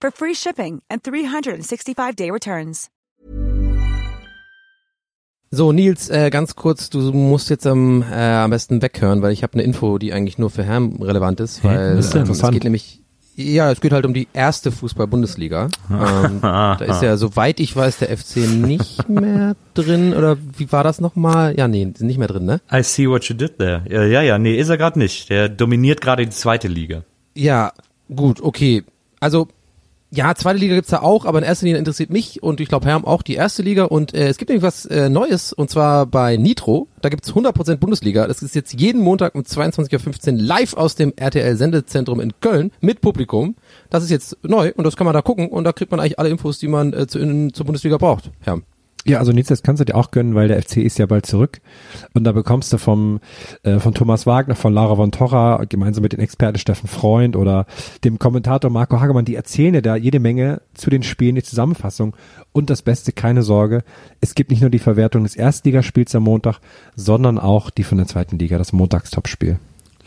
[0.00, 2.88] for free shipping and 365-day returns.
[5.50, 9.42] So, Nils, äh, ganz kurz, du musst jetzt ähm, äh, am besten weghören, weil ich
[9.42, 11.68] habe eine Info, die eigentlich nur für Herrn relevant ist, Hä?
[11.68, 13.02] weil Das ist ja ähm, es geht nämlich
[13.40, 15.68] ja, es geht halt um die erste Fußball-Bundesliga.
[15.90, 20.12] ähm, da ist ja, soweit ich weiß, der FC nicht mehr drin.
[20.12, 21.56] Oder wie war das nochmal?
[21.56, 22.60] Ja, nee, sind nicht mehr drin, ne?
[22.72, 23.84] I see what you did there.
[23.88, 25.30] Ja, ja, ja nee, ist er gerade nicht.
[25.30, 27.04] Der dominiert gerade die zweite Liga.
[27.36, 27.72] Ja,
[28.12, 28.82] gut, okay.
[29.20, 29.46] Also,
[30.10, 32.86] ja, zweite Liga gibt's da auch, aber in erster Linie interessiert mich und ich glaube
[32.86, 36.06] Herm auch die erste Liga und äh, es gibt nämlich was äh, Neues und zwar
[36.06, 40.74] bei Nitro, da gibt's 100% Bundesliga, das ist jetzt jeden Montag um 22.15 Uhr live
[40.74, 43.56] aus dem RTL Sendezentrum in Köln mit Publikum.
[43.90, 46.18] Das ist jetzt neu und das kann man da gucken und da kriegt man eigentlich
[46.18, 48.64] alle Infos, die man äh, zu, in, zur Bundesliga braucht, Herm.
[49.08, 51.24] Ja, also nichts, das kannst du dir auch gönnen, weil der FC ist ja bald
[51.24, 51.60] zurück.
[52.12, 53.20] Und da bekommst du vom,
[53.62, 57.66] äh, von Thomas Wagner, von Lara von Torra, gemeinsam mit den Experten Steffen Freund oder
[58.04, 62.14] dem Kommentator Marco Hagemann, die erzählen dir da jede Menge zu den Spielen, die Zusammenfassung.
[62.52, 63.82] Und das Beste, keine Sorge,
[64.20, 66.60] es gibt nicht nur die Verwertung des Erstligaspiels am Montag,
[66.94, 69.58] sondern auch die von der zweiten Liga, das Montagstopspiel.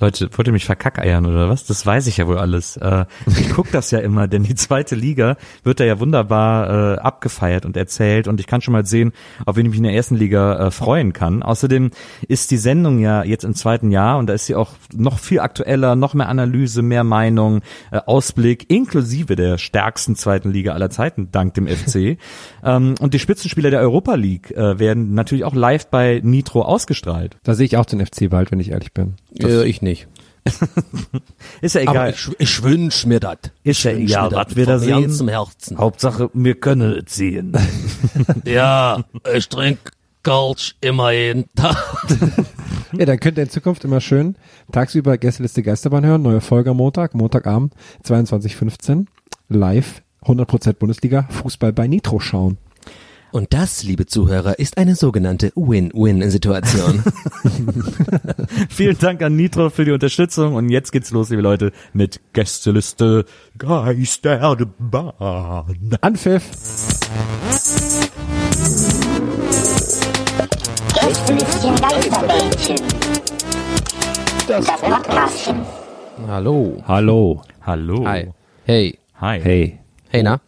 [0.02, 1.66] Leute, wollt ihr mich verkackeiern oder was?
[1.66, 2.76] Das weiß ich ja wohl alles.
[2.78, 7.00] Äh, ich guck das ja immer, denn die zweite Liga wird da ja wunderbar äh,
[7.00, 9.14] abgefeiert und erzählt und ich kann schon mal sehen,
[9.46, 11.44] auf wen ich mich in der ersten Liga äh, freuen kann.
[11.44, 11.92] Außerdem
[12.28, 15.40] ist die Sendung ja jetzt im zweiten Jahr und da ist sie auch noch viel
[15.40, 21.30] aktueller, noch mehr Analyse, mehr Meinung, äh, Ausblick, inklusive der stärksten zweiten Liga aller Zeiten,
[21.32, 22.18] dank dem FC.
[22.64, 27.38] ähm, und die Spitzenspieler der Europa League äh, werden natürlich auch live bei Nitro ausgestrahlt.
[27.44, 29.14] Da sehe ich auch den FC bald, wenn ich ehrlich bin.
[29.40, 30.08] Äh, ich nicht.
[31.62, 31.98] Ist ja egal.
[31.98, 33.38] Aber ich, ich wünsch mir das.
[33.64, 35.02] Ist ja egal, mir was dat wir da sehen.
[35.04, 35.78] ganzem Herzen.
[35.78, 37.54] Hauptsache, wir können es sehen.
[38.46, 39.04] Ja,
[39.36, 39.78] ich trink
[40.24, 41.78] Kölsch immer jeden Tag.
[42.94, 44.36] Ja, dann könnt ihr in Zukunft immer schön
[44.74, 46.22] tagsüber Gästeliste Geisterbahn hören.
[46.24, 49.06] Neue Folge am Montag, Montagabend, 22.15
[49.48, 52.58] live, 100% Bundesliga, Fußball bei Nitro schauen.
[53.32, 57.02] Und das, liebe Zuhörer, ist eine sogenannte Win-Win-Situation.
[58.70, 63.24] Vielen Dank an Nitro für die Unterstützung und jetzt geht's los, liebe Leute, mit Gästeliste
[63.58, 64.74] Geisterbahn.
[66.02, 66.44] Anpfiff!
[70.94, 71.76] Gästelistchen.
[74.48, 75.62] Das Podcastchen.
[76.28, 76.84] Hallo.
[76.86, 77.42] Hallo.
[77.66, 78.06] Hallo.
[78.06, 78.28] Hi.
[78.66, 78.98] Hey.
[79.22, 79.40] Hi.
[79.40, 79.80] Hey.
[80.10, 80.42] Hey, na?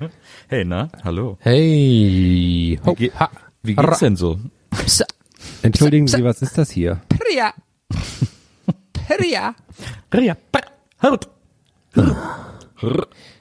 [0.48, 0.88] Hey, na?
[1.04, 1.36] Hallo.
[1.40, 2.78] Hey.
[2.84, 3.30] Ho, Wie, ge ha.
[3.62, 4.38] wie geht's denn so?
[4.70, 5.04] Psa.
[5.62, 7.00] Entschuldigen Sie, was ist das hier?
[7.08, 7.52] Pria.
[10.10, 10.36] Pria.
[11.02, 11.28] Haut.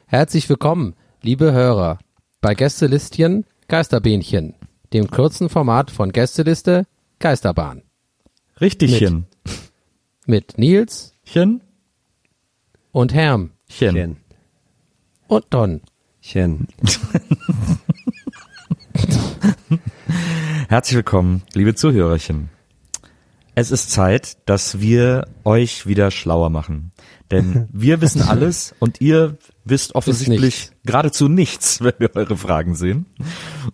[0.08, 2.00] Herzlich willkommen, liebe Hörer,
[2.42, 4.56] bei Gästelistchen Geisterbähnchen,
[4.94, 6.88] dem kurzen Format von Gästeliste
[7.20, 7.84] Geisterbahn.
[8.60, 9.28] Richtigchen.
[10.26, 11.62] Mit Nils Chen.
[12.92, 13.52] und Herm.
[13.70, 14.18] Chen.
[15.28, 15.82] und Don.
[16.28, 16.68] Chen.
[20.68, 22.50] Herzlich willkommen, liebe Zuhörerchen.
[23.56, 26.92] Es ist Zeit, dass wir euch wieder schlauer machen.
[27.32, 33.06] Denn wir wissen alles und ihr wisst offensichtlich geradezu nichts, wenn wir eure Fragen sehen.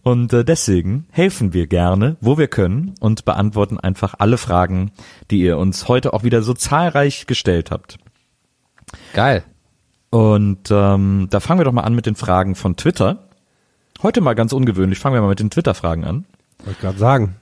[0.03, 4.91] Und äh, deswegen helfen wir gerne, wo wir können und beantworten einfach alle Fragen,
[5.31, 7.97] die ihr uns heute auch wieder so zahlreich gestellt habt.
[9.15, 9.43] Geil.
[10.13, 13.17] Und ähm, da fangen wir doch mal an mit den Fragen von Twitter.
[14.03, 16.25] Heute mal ganz ungewöhnlich, fangen wir mal mit den Twitter-Fragen an.
[16.63, 17.35] Wollte gerade sagen.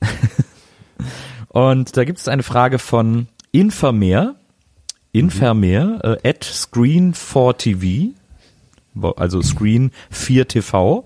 [1.48, 4.36] Und da gibt es eine Frage von Infermeer,
[5.10, 8.10] Infermeer, äh, at Screen4TV,
[8.94, 11.02] wo- also Screen 4TV.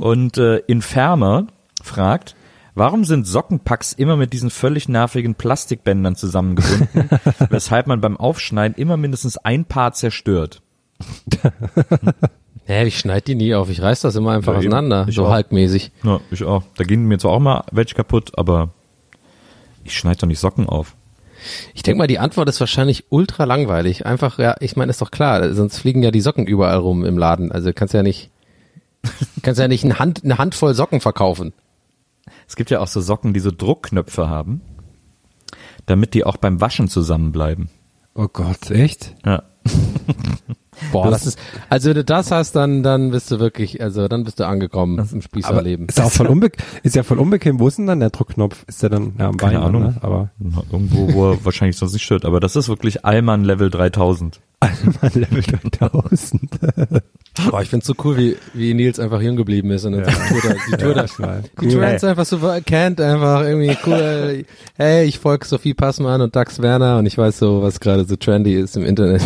[0.00, 1.46] Und äh, Infermer
[1.82, 2.36] fragt,
[2.74, 7.08] warum sind Sockenpacks immer mit diesen völlig nervigen Plastikbändern zusammengebunden,
[7.50, 10.62] weshalb man beim Aufschneiden immer mindestens ein Paar zerstört?
[12.64, 13.68] Hä, ich schneid die nie auf.
[13.70, 15.06] Ich reiß das immer einfach Ja, auseinander.
[15.10, 15.30] So auch.
[15.30, 15.90] halkmäßig.
[16.04, 16.62] Ja, ich auch.
[16.76, 18.70] Da gehen mir zwar auch mal welche kaputt, aber
[19.84, 20.94] ich schneide doch nicht Socken auf.
[21.74, 24.06] Ich denke mal, die Antwort ist wahrscheinlich ultra langweilig.
[24.06, 27.18] Einfach, ja, ich meine, ist doch klar, sonst fliegen ja die Socken überall rum im
[27.18, 27.50] Laden.
[27.50, 28.30] Also kannst ja nicht,
[29.42, 31.52] kannst ja nicht eine, Hand, eine Handvoll Socken verkaufen.
[32.52, 34.60] Es gibt ja auch so Socken, die so Druckknöpfe haben,
[35.86, 37.70] damit die auch beim Waschen zusammenbleiben.
[38.14, 39.14] Oh Gott, echt?
[39.24, 39.44] Ja.
[40.92, 41.38] Boah, das, ist,
[41.70, 44.98] also wenn du das hast, dann, dann bist du wirklich, also dann bist du angekommen
[44.98, 45.86] im Aber Spießerleben.
[45.88, 46.50] ist auch voll unbe
[46.82, 47.58] ist ja voll unbequem.
[47.58, 48.66] Wo ist denn dann der Druckknopf?
[48.68, 49.62] Ist der dann ja, am Keine Bein?
[49.68, 49.82] Ahnung.
[49.84, 49.96] Ne?
[50.02, 50.28] Aber
[50.70, 52.26] Irgendwo, wo er wahrscheinlich sonst nicht stört.
[52.26, 54.42] Aber das ist wirklich Allmann Level 3000.
[55.00, 56.40] mein Level 3000.
[57.50, 60.28] Boah, ich find's so cool, wie, wie Nils einfach jung geblieben ist und dann die
[60.28, 61.42] Tour da, die Tour da, mal.
[61.60, 64.44] die Trends einfach so erkennt, einfach irgendwie cool.
[64.76, 68.16] Hey, ich folge Sophie Passmann und Dax Werner und ich weiß so, was gerade so
[68.16, 69.22] trendy ist im Internet.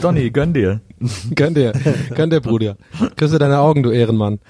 [0.00, 0.80] Donny, gönn dir.
[1.34, 1.72] Gönn dir,
[2.14, 2.76] gönn dir, Bruder.
[3.16, 4.38] Küsse deine Augen, du Ehrenmann.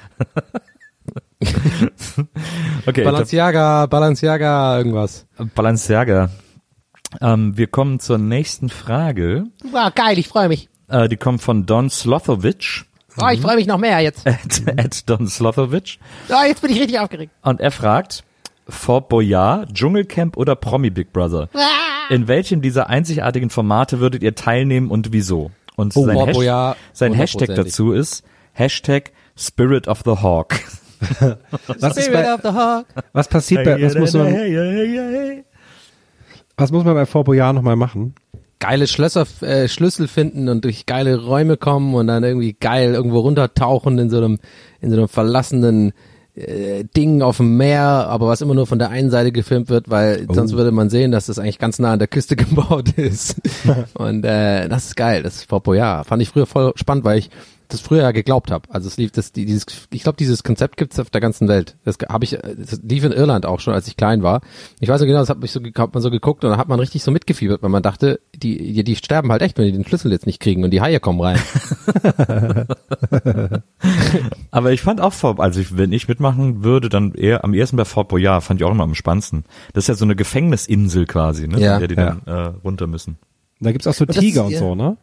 [2.86, 5.26] Okay, Balenciaga, Balenciaga, irgendwas.
[5.54, 6.30] Balenciaga.
[7.20, 9.44] Ähm, wir kommen zur nächsten Frage.
[9.70, 10.68] Wow, geil, ich freue mich.
[10.88, 12.84] Äh, die kommt von Don Slothovich.
[13.18, 14.26] Oh, ich freue mich noch mehr jetzt.
[14.26, 15.98] At, at Don Slothovich.
[16.30, 17.32] Oh, jetzt bin ich richtig aufgeregt.
[17.42, 18.24] Und er fragt,
[18.68, 21.48] Fort Boyard, Dschungelcamp oder Promi Big Brother?
[22.10, 25.50] In welchem dieser einzigartigen Formate würdet ihr teilnehmen und wieso?
[25.76, 28.22] Und Oh, sein, Fort Hash Boyard, sein Hashtag dazu ist
[28.52, 30.54] Hashtag Spirit of the Hawk.
[31.66, 32.86] Was, ist Spirit bei, of the Hawk.
[33.12, 34.28] was passiert bei, was muss man,
[36.56, 38.14] was muss man bei Fort Boyard nochmal machen?
[38.62, 43.18] geile Schlösser, äh, Schlüssel finden und durch geile Räume kommen und dann irgendwie geil irgendwo
[43.18, 44.38] runtertauchen in so einem,
[44.80, 45.92] in so einem verlassenen
[46.36, 49.90] äh, Ding auf dem Meer, aber was immer nur von der einen Seite gefilmt wird,
[49.90, 53.34] weil sonst würde man sehen, dass das eigentlich ganz nah an der Küste gebaut ist.
[53.94, 56.06] und äh, das ist geil, das ist Fort Boyard.
[56.06, 57.30] Fand ich früher voll spannend, weil ich
[57.72, 58.68] das früher ja geglaubt habe.
[58.72, 61.76] Also es lief das, die- dieses, ich glaube, dieses Konzept gibt's auf der ganzen Welt.
[61.84, 64.40] Das habe ich, äh, das lief in Irland auch schon, als ich klein war.
[64.80, 66.68] Ich weiß nicht genau, das hat mich so, hat man so geguckt und da hat
[66.68, 69.72] man richtig so mitgefiebert, weil man dachte, die, die, die sterben halt echt, wenn die
[69.72, 71.38] den Schlüssel jetzt nicht kriegen und die Haie kommen rein.
[74.50, 77.76] Aber ich fand auch Fort, also ich, wenn ich mitmachen würde, dann eher am ersten
[77.76, 79.44] bei Fort Boyard, fand ich auch immer am spannendsten.
[79.72, 81.60] Das ist ja so eine Gefängnisinsel quasi, ne?
[81.60, 81.78] Ja.
[81.78, 82.30] Der die dann äh,
[82.64, 83.16] runter müssen.
[83.60, 84.58] Da gibt's auch so das Tiger ist- und ja.
[84.58, 84.96] so, ne?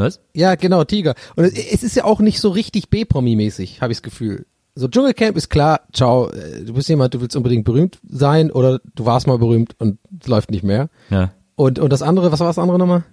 [0.00, 0.20] Was?
[0.34, 1.14] Ja, genau, Tiger.
[1.36, 4.46] Und es, es ist ja auch nicht so richtig B-Promi-mäßig, habe ich das Gefühl.
[4.74, 8.80] So Dschungelcamp ist klar, ciao, äh, du bist jemand, du willst unbedingt berühmt sein oder
[8.94, 10.88] du warst mal berühmt und es läuft nicht mehr.
[11.10, 11.32] Ja.
[11.56, 13.04] Und, und das andere, was war das andere nochmal?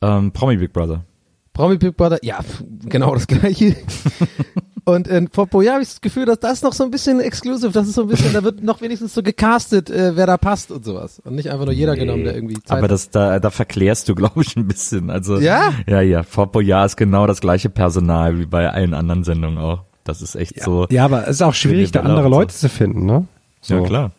[0.00, 1.04] Ähm, Promi Big Brother.
[1.52, 2.40] Promi Big Brother, ja,
[2.84, 3.76] genau das gleiche.
[4.84, 7.88] Und in Boyard habe ich das Gefühl, dass das noch so ein bisschen exclusive, das
[7.88, 10.84] ist so ein bisschen, da wird noch wenigstens so gecastet, äh, wer da passt und
[10.84, 11.20] sowas.
[11.24, 14.14] Und nicht einfach nur jeder genommen, der irgendwie Zeit Aber das, da, da verklärst du,
[14.14, 15.08] glaube ich, ein bisschen.
[15.08, 15.72] Also, Ja?
[15.86, 16.22] Ja, ja.
[16.22, 19.84] Boyard ist genau das gleiche Personal wie bei allen anderen Sendungen auch.
[20.04, 20.86] Das ist echt so.
[20.90, 22.28] Ja, aber es ist auch schwierig, da andere so.
[22.28, 23.26] Leute zu finden, ne?
[23.62, 23.76] So.
[23.76, 24.10] Ja, klar.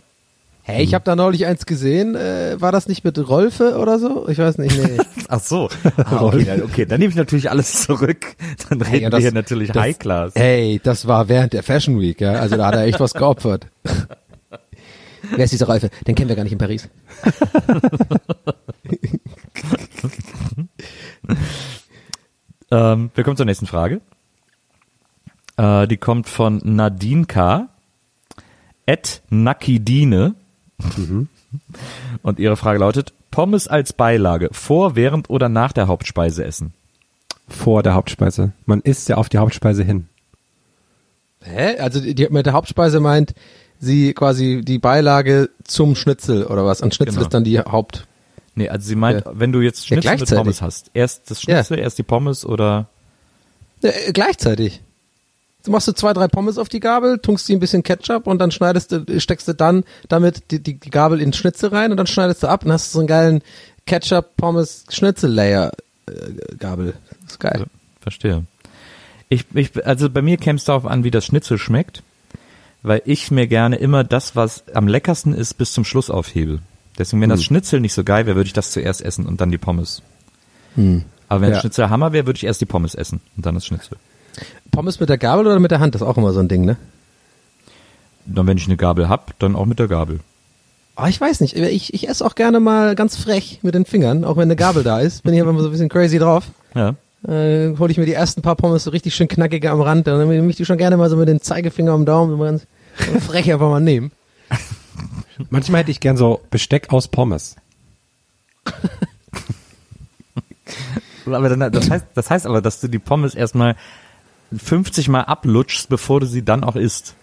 [0.67, 4.27] Hey, ich habe da neulich eins gesehen, äh, war das nicht mit Rolfe oder so?
[4.27, 4.97] Ich weiß nicht, nee.
[5.29, 5.69] Ach so.
[5.97, 8.35] Ah, okay, dann, okay, dann nehme ich natürlich alles zurück.
[8.67, 10.33] Dann reden ja, wir hier natürlich das- High Class.
[10.33, 12.33] Hey, das war während der Fashion Week, ja.
[12.33, 13.67] Also da hat er echt was geopfert.
[15.35, 15.91] Wer ist dieser Rolfe?
[16.07, 16.89] Den kennen wir gar nicht in Paris.
[22.71, 24.01] Ähm, wir kommen zur nächsten Frage.
[25.57, 27.69] Äh, die kommt von Nadine K.
[28.87, 30.33] Et Nakidine.
[32.23, 36.73] Und ihre Frage lautet, Pommes als Beilage, vor, während oder nach der Hauptspeise essen?
[37.47, 38.53] Vor der Hauptspeise.
[38.65, 40.07] Man isst ja auf die Hauptspeise hin.
[41.41, 41.77] Hä?
[41.77, 43.33] Also die, die mit der Hauptspeise meint
[43.79, 46.81] sie quasi die Beilage zum Schnitzel oder was?
[46.81, 47.25] Und Schnitzel Genau.
[47.25, 48.07] ist dann die Haupt.
[48.55, 49.31] Nee, also sie meint, Ja.
[49.35, 50.37] wenn du jetzt Ja, Schnitzel mit gleichzeitig.
[50.43, 52.87] Pommes hast, erst das Schnitzel, erst die Pommes oder
[53.83, 54.81] Äh, gleichzeitig.
[55.65, 58.39] Du machst du zwei, drei Pommes auf die Gabel, tunkst die ein bisschen Ketchup und
[58.39, 61.91] dann schneidest du, steckst du dann damit die, die, die Gabel in den Schnitzel rein
[61.91, 63.41] und dann schneidest du ab und hast so einen geilen
[63.85, 65.71] Ketchup, Pommes, Schnitzel-Layer
[66.07, 66.11] äh,
[66.59, 66.93] Gabel.
[67.23, 67.65] Das ist geil.
[68.01, 68.43] Verstehe.
[69.29, 72.03] Ich, ich, also bei mir käme es darauf an, wie das Schnitzel schmeckt,
[72.83, 76.59] weil ich mir gerne immer das, was am leckersten ist, bis zum Schluss aufhebe.
[76.99, 77.45] Deswegen, wenn das Hm.
[77.45, 80.03] Schnitzel nicht so geil wäre, würde ich das zuerst essen und dann die Pommes.
[80.75, 81.03] Aber wenn Hm.
[81.41, 81.49] Ja.
[81.49, 83.97] das Schnitzel Hammer wäre, würde ich erst die Pommes essen und dann das Schnitzel.
[84.71, 85.95] Pommes mit der Gabel oder mit der Hand?
[85.95, 86.77] Das ist auch immer so ein Ding, ne?
[88.25, 90.19] Dann, wenn ich eine Gabel hab, dann auch mit der Gabel.
[90.97, 91.55] Oh, ich weiß nicht.
[91.55, 94.83] Ich, ich esse auch gerne mal ganz frech mit den Fingern, auch wenn eine Gabel
[94.83, 95.23] da ist.
[95.23, 96.45] Bin ich aber so ein bisschen crazy drauf.
[96.73, 96.95] Ja.
[97.27, 100.07] Äh, hole ich mir die ersten paar Pommes so richtig schön knackig am Rand.
[100.07, 102.51] Dann nehme ich die schon gerne mal so mit dem Zeigefinger am Daumen so mal
[102.51, 102.65] ganz
[103.25, 104.11] frech einfach mal nehmen.
[105.49, 107.57] Manchmal hätte ich gern so Besteck aus Pommes.
[111.25, 113.75] Aber dann, das heißt, das heißt aber, dass du die Pommes erstmal
[114.55, 117.15] 50 Mal ablutschst, bevor du sie dann auch isst.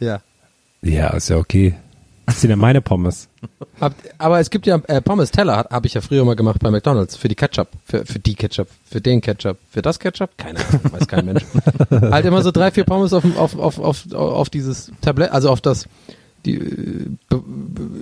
[0.00, 0.20] Ja.
[0.82, 1.74] Ja, ist ja okay.
[2.26, 3.28] Das sind ja meine Pommes.
[4.16, 7.16] Aber es gibt ja äh, Pommes Teller, habe ich ja früher mal gemacht bei McDonalds
[7.16, 10.80] für die Ketchup, für, für die Ketchup, für den Ketchup, für das Ketchup, keine Ahnung,
[10.90, 11.44] weiß kein Mensch.
[11.90, 15.60] halt immer so drei, vier Pommes auf, auf, auf, auf, auf dieses Tablett, also auf
[15.60, 15.86] das,
[16.44, 17.06] die, äh,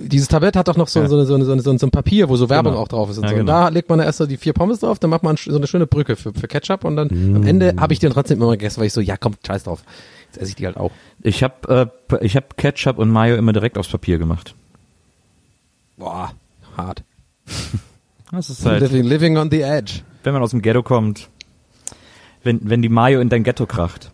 [0.07, 1.07] dieses Tablett hat doch noch so, Ja.
[1.07, 2.83] so, eine, so, eine, so, eine, so ein so ein Papier, wo so Werbung Genau.
[2.83, 3.35] auch drauf ist und Ja, so.
[3.35, 3.51] Und genau.
[3.51, 5.87] da legt man erst so die vier Pommes drauf, dann macht man so eine schöne
[5.87, 8.87] Brücke für, für Ketchup und dann am Ende habe ich dann trotzdem immer gegessen, weil
[8.87, 9.83] ich so, ja komm, scheiß drauf.
[10.27, 10.91] Jetzt esse ich die halt auch.
[11.21, 14.55] Ich habe äh, ich hab Ketchup und Mayo immer direkt aufs Papier gemacht.
[15.97, 16.33] Boah,
[16.77, 17.03] hart.
[18.31, 19.99] Das ist halt, Living, living on the edge.
[20.23, 21.29] wenn man aus dem Ghetto kommt,
[22.43, 24.11] wenn, wenn die Mayo in dein Ghetto kracht.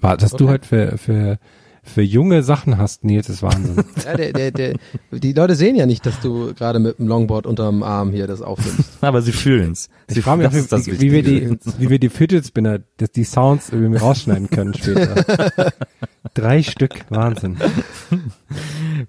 [0.00, 1.38] War, dass du halt für, für,
[1.86, 3.84] für junge Sachen hast, Nils, ist Wahnsinn.
[4.04, 4.74] Ja, der, der, der,
[5.10, 8.42] die Leute sehen ja nicht, dass du gerade mit dem Longboard unterm Arm hier das
[8.42, 8.90] aufnimmst.
[9.00, 9.88] Aber sie fühlen's.
[10.08, 13.10] Sie Ich frage mich, das wie, wie, wir die, wie wir die Fidget Spinner, dass
[13.12, 15.24] die Sounds irgendwie rausschneiden können später.
[16.34, 17.56] Drei Stück, Wahnsinn.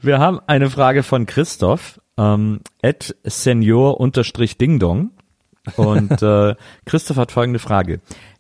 [0.02, 5.12] Wir haben eine Frage von Christoph, ähm, at senior unterstrich dingdong.
[5.76, 6.56] Und äh,
[6.86, 8.00] Christoph hat folgende Frage.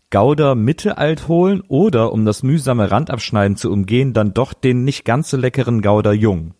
[0.09, 5.29] Gouda mittelalt holen oder, um das mühsame Randabschneiden zu umgehen, dann doch den nicht ganz
[5.29, 6.53] so leckeren Gouda jung?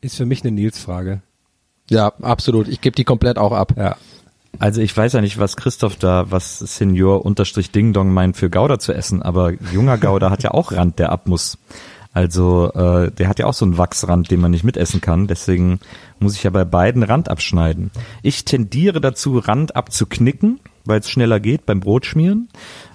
[0.00, 1.22] Ist für mich eine Nils-Frage.
[1.90, 2.68] Ja, absolut.
[2.68, 3.74] Ich gebe die komplett auch ab.
[3.76, 3.96] Ja.
[4.58, 8.78] Also ich weiß ja nicht, was Christoph da, was Senior unterstrich Dingdong meint für Gouda
[8.78, 11.58] zu essen, aber junger Gouda hat ja auch Rand, der ab muss.
[12.12, 15.28] Also äh, der hat ja auch so einen Wachsrand, den man nicht mitessen kann.
[15.28, 15.78] Deswegen
[16.18, 17.92] muss ich ja bei beiden Rand abschneiden.
[18.22, 22.48] Ich tendiere dazu, Rand abzuknicken, weil es schneller geht beim Brotschmieren.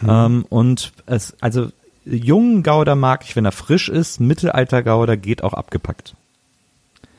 [0.05, 1.69] Ähm, und es, also
[2.05, 4.19] jungen Gouda mag ich, wenn er frisch ist.
[4.19, 6.15] Mittelalter Gouda geht auch abgepackt.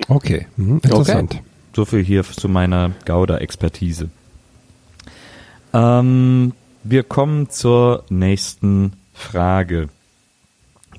[0.09, 0.81] Okay, mhm.
[0.83, 1.40] interessant.
[1.75, 4.11] So viel hier zu meiner Gouda-Expertise.
[5.73, 6.52] Ähm,
[6.83, 9.88] wir kommen zur nächsten Frage.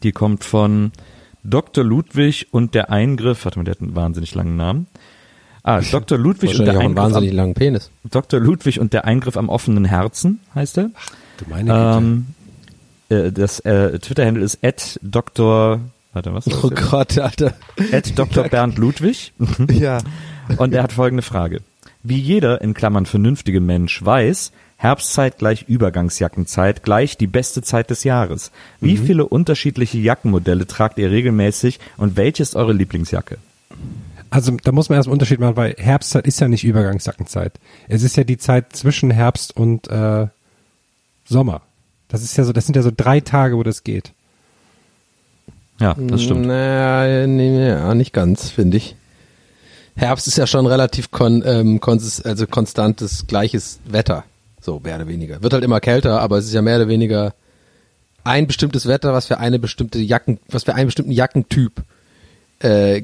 [0.03, 0.91] Die kommt von
[1.43, 1.83] Dr.
[1.83, 4.87] Ludwig und der Eingriff, warte mal, der hat einen wahnsinnig langen Namen.
[5.67, 6.19] Ah, Dr.
[6.19, 7.89] Ludwig und der Eingriff wahnsinnig am, langen Penis.
[8.03, 8.39] Dr.
[8.39, 10.91] Ludwig und der Eingriff am offenen Herzen heißt er.
[11.37, 11.97] Du meine Güte.
[11.97, 12.25] Ähm,
[13.09, 15.79] äh, das äh, Twitter-Handle ist at Dr.
[16.13, 16.47] Warte, was?
[16.47, 16.69] Oh?
[16.69, 17.55] Gott, Alter.
[17.91, 18.47] At Dr.
[18.47, 19.33] Bernd Ludwig.
[19.71, 19.97] Ja.
[20.57, 21.61] Und er hat folgende Frage.
[22.03, 28.03] Wie jeder, in Klammern vernünftige Mensch weiß, Herbstzeit gleich Übergangsjackenzeit gleich die beste Zeit des
[28.03, 28.51] Jahres.
[28.79, 33.39] Wie viele unterschiedliche Jackenmodelle tragt ihr regelmäßig und welche ist eure Lieblingsjacke?
[34.35, 37.53] Also da muss man erst einen Unterschied machen, weil Herbstzeit ist ja nicht Übergangsjackenzeit.
[37.87, 40.27] Es ist ja die Zeit zwischen Herbst und äh,
[41.23, 41.61] Sommer.
[42.09, 44.11] Das ist ja so, das sind ja so drei Tage, wo das geht.
[45.79, 46.47] Ja, das stimmt.
[46.47, 48.97] Naja, nee, ja, nicht ganz, finde ich.
[49.95, 54.25] Herbst ist ja schon relativ kon, ähm, konsist, also konstantes, gleiches Wetter.
[54.59, 55.43] So, mehr oder weniger.
[55.43, 57.33] Wird halt immer kälter, aber es ist ja mehr oder weniger
[58.25, 61.85] ein bestimmtes Wetter, was für eine bestimmte Jacken, was für einen bestimmten Jackentyp
[62.65, 63.03] äh,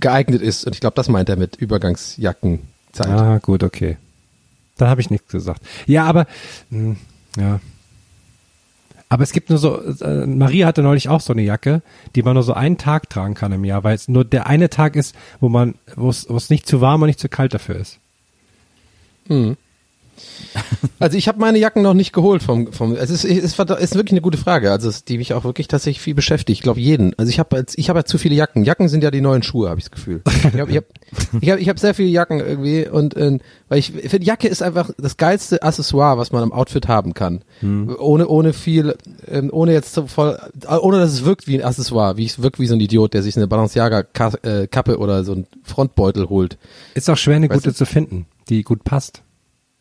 [0.00, 0.64] geeignet ist.
[0.64, 3.06] Und ich glaube, das meint er mit Übergangsjackenzeit.
[3.06, 3.98] Ah, gut, okay.
[4.78, 5.62] Dann habe ich nichts gesagt.
[5.86, 6.26] Ja, aber
[6.70, 6.96] mh,
[7.36, 7.60] ja.
[9.08, 11.82] Aber es gibt nur so, äh, Maria hatte neulich auch so eine Jacke,
[12.14, 14.70] die man nur so einen Tag tragen kann im Jahr, weil es nur der eine
[14.70, 17.98] Tag ist, wo man, wo es, nicht zu warm und nicht zu kalt dafür ist.
[20.98, 23.94] Also ich habe meine Jacken noch nicht geholt vom vom es ist es ist, ist
[23.94, 26.58] wirklich eine gute Frage, also es- die mich auch wirklich tatsächlich viel beschäftigt.
[26.58, 27.12] Ich glaube jeden.
[27.18, 28.64] Also ich habe jetzt ich habe ja zu viele Jacken.
[28.64, 30.22] Jacken sind ja die neuen Schuhe, habe ich das Gefühl.
[30.26, 30.84] Ich habe ich hab,
[31.40, 33.38] ich hab, ich hab sehr viele Jacken irgendwie und äh,
[33.68, 37.42] weil ich finde Jacke ist einfach das geilste Accessoire, was man am Outfit haben kann.
[37.62, 38.94] Ohne ohne viel
[39.28, 40.38] ähm, ohne jetzt so voll
[40.80, 43.22] ohne dass es wirkt wie ein Accessoire, wie es wirkt wie so ein Idiot, der
[43.22, 44.04] sich eine Balenciaga
[44.42, 46.58] äh, Kappe oder so ein Frontbeutel holt.
[46.94, 49.22] Ist auch schwer, eine Weißt gute zu finden, die gut passt.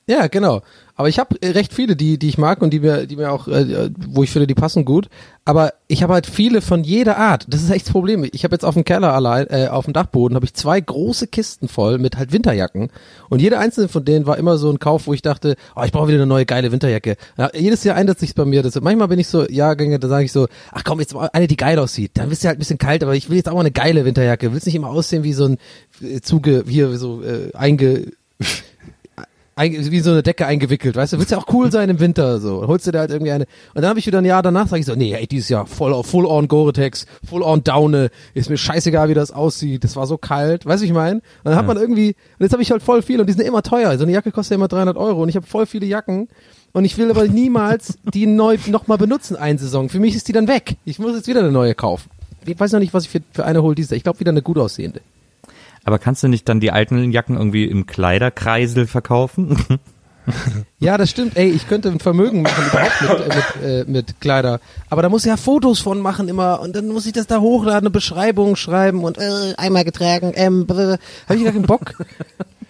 [0.08, 0.62] Ja, genau.
[0.96, 3.48] Aber ich habe recht viele, die die ich mag und die mir die mir auch
[3.48, 5.10] äh, wo ich finde, die passen gut,
[5.46, 7.46] aber ich habe halt viele von jeder Art.
[7.50, 8.28] Das ist echt das Problem.
[8.32, 11.28] Ich habe jetzt auf dem Keller allein äh, auf dem Dachboden habe ich zwei große
[11.28, 12.90] Kisten voll mit halt Winterjacken
[13.30, 15.92] und jede einzelne von denen war immer so ein Kauf, wo ich dachte, oh, ich
[15.92, 17.16] brauche wieder eine neue geile Winterjacke.
[17.38, 18.62] Ja, jedes Jahr ändert sich's bei mir.
[18.62, 21.48] Das, manchmal bin ich so Jahrgänge, da sage ich so, ach komm, jetzt mal eine,
[21.48, 22.12] die geil aussieht.
[22.16, 24.06] Dann bist du halt ein bisschen kalt, aber ich will jetzt auch mal eine geile
[24.06, 24.54] Winterjacke.
[24.54, 25.58] Willst nicht immer aussehen wie so ein
[26.02, 28.12] äh, Zuge hier so äh, einge ein,
[29.58, 32.66] wie so eine Decke eingewickelt, weißt du, willst ja auch cool sein im Winter, so,
[32.68, 34.80] holst du dir halt irgendwie eine, und dann habe ich wieder ein Jahr danach, sage
[34.80, 38.58] ich so, nee, ey, dieses Jahr voll, full on Gore-Tex, full on Daune, ist mir
[38.58, 41.68] scheißegal, wie das aussieht, das war so kalt, weißt du, ich meine, und dann hat
[41.68, 44.04] man irgendwie, und jetzt habe ich halt voll viel, und die sind immer teuer, so
[44.04, 46.30] eine Jacke kostet ja immer 300 Euro, und ich habe voll viele Jacken,
[46.72, 50.34] und ich will aber niemals die neu nochmal benutzen, eine Saison, für mich ist die
[50.34, 52.10] dann weg, ich muss jetzt wieder eine neue kaufen.
[52.46, 54.42] Ich weiß noch nicht, was ich für, für eine hole, diese, ich glaube wieder eine
[54.42, 55.02] gut aussehende.
[55.84, 59.58] Aber kannst du nicht dann die alten Jacken irgendwie im Kleiderkreisel verkaufen?
[60.80, 61.36] Ja, das stimmt.
[61.36, 64.60] Ey, ich könnte ein Vermögen machen überhaupt mit, äh, mit, äh, mit Kleider.
[64.90, 67.40] Aber da muss ich ja Fotos von machen immer und dann muss ich das da
[67.40, 71.00] hochladen, eine Beschreibung schreiben und äh, einmal getragen, ähm, habe
[71.36, 71.96] ich gar keinen Bock.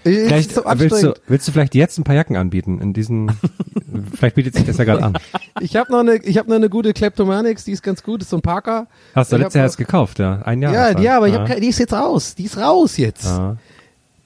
[0.03, 3.31] Äh, Vielleicht willst du, willst du vielleicht jetzt ein paar Jacken anbieten in diesen,
[4.15, 5.17] vielleicht bietet sich das ja gerade an.
[5.59, 8.29] Ich habe noch eine, ich habe noch eine gute Kleptomanix, die ist ganz gut, ist
[8.31, 8.87] so ein Parker.
[9.13, 10.41] Hast du Ich letztes Jahr erst gekauft, ja?
[10.43, 10.73] Ein Jahr.
[10.73, 11.03] Ja, das.
[11.03, 12.35] ja, aber ich hab, die ist jetzt raus.
[12.35, 13.25] Die ist raus jetzt.
[13.25, 13.57] Ja.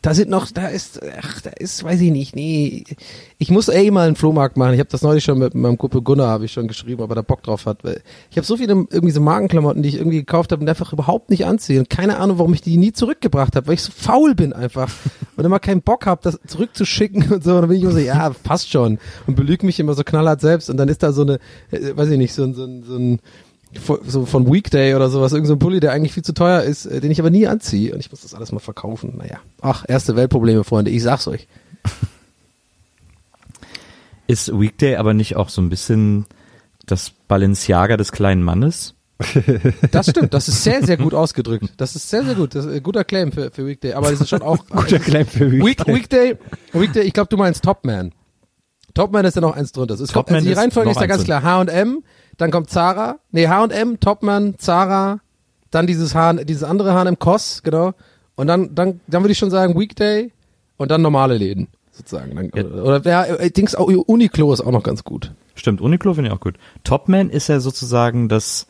[0.06, 2.84] Da sind noch, da ist, ach, da ist, weiß ich nicht, nee.
[3.40, 4.76] Ich muss eh mal einen Flohmarkt machen.
[4.76, 7.16] Ich habe das neulich schon mit meinem Kumpel Gunnar, habe ich schon geschrieben, ob er
[7.16, 7.84] da Bock drauf hat.
[7.84, 10.94] Weil Ich habe so viele irgendwie so Markenklamotten, die ich irgendwie gekauft habe und einfach
[10.94, 11.80] überhaupt nicht anziehe.
[11.80, 14.94] Und keine Ahnung, warum ich die nie zurückgebracht habe, weil ich so faul bin einfach.
[15.38, 17.56] Und immer keinen Bock habe, das zurückzuschicken und so.
[17.56, 19.00] Und dann bin ich immer so, ja, passt schon.
[19.28, 20.70] Und belüge mich immer so knallhart selbst.
[20.70, 21.40] Und dann ist da so eine,
[21.72, 23.20] äh, weiß ich nicht, so ein, so ein, so ein
[23.78, 26.86] so von Weekday oder sowas, irgendein so ein Pulli, der eigentlich viel zu teuer ist,
[26.86, 29.18] äh, den ich aber nie anziehe und ich muss das alles mal verkaufen.
[29.18, 31.48] Naja, ach, erste Weltprobleme, Freunde, ich sag's euch.
[34.28, 36.26] Ist Weekday aber nicht auch so ein bisschen
[36.86, 38.96] das Balenciaga des kleinen Mannes?
[39.92, 41.74] Das stimmt, das ist sehr, sehr gut ausgedrückt.
[41.78, 42.54] Das ist sehr, sehr gut.
[42.54, 45.26] Das ist ein guter Claim für, für Weekday, aber das ist schon auch Guter Claim
[45.26, 45.96] für Week, Weekday.
[45.96, 46.38] Weekday,
[46.74, 48.12] Weekday, ich glaube, du meinst Topman.
[48.94, 49.94] Topman ist ja noch eins drunter.
[49.94, 51.44] Es ist, Topman also die Reihenfolge ist da ganz klar.
[51.44, 52.04] H&M,
[52.38, 55.20] dann kommt Zara, nee, H&M, Topman, Zara,
[55.72, 57.94] dann dieses H, dieses andere H&M Koss, genau.
[58.36, 60.32] Und dann, dann, dann würde ich schon sagen Weekday
[60.78, 62.36] und dann normale Läden, sozusagen.
[62.36, 62.64] Dann, Ja.
[62.64, 65.32] Oder, oder ja, äh, Dings, auch Uniqlo ist auch noch ganz gut.
[65.56, 66.56] Stimmt, Uniqlo finde ich auch gut.
[66.84, 68.68] Topman ist ja sozusagen das,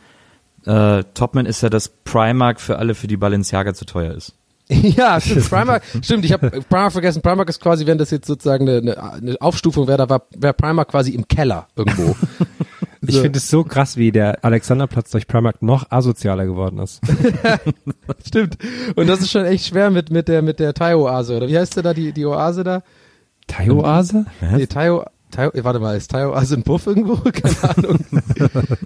[0.66, 4.34] äh, Topman ist ja das Primark für alle, für die Balenciaga zu teuer ist.
[4.70, 5.50] Ja, stimmt.
[5.50, 7.22] Primark, stimmt, ich habe Primark vergessen.
[7.22, 10.90] Primark ist quasi, wenn das jetzt sozusagen eine, eine, Aufstufung wäre, da war wäre Primark
[10.90, 12.16] quasi im Keller irgendwo.
[13.02, 17.02] Ich finde es so krass, wie der Alexanderplatz durch Primark noch asozialer geworden ist.
[18.28, 18.58] Stimmt.
[18.96, 21.76] Und das ist schon echt schwer mit mit der mit der Thai-Oase oder wie heißt
[21.76, 22.84] der da die die Oase da?
[23.48, 24.26] Thai-Oase?
[24.42, 25.00] Nee, Thai
[25.36, 27.16] Thai eh, warte mal, ist Thai-Oase ein Puff irgendwo?
[27.32, 28.00] Keine Ahnung.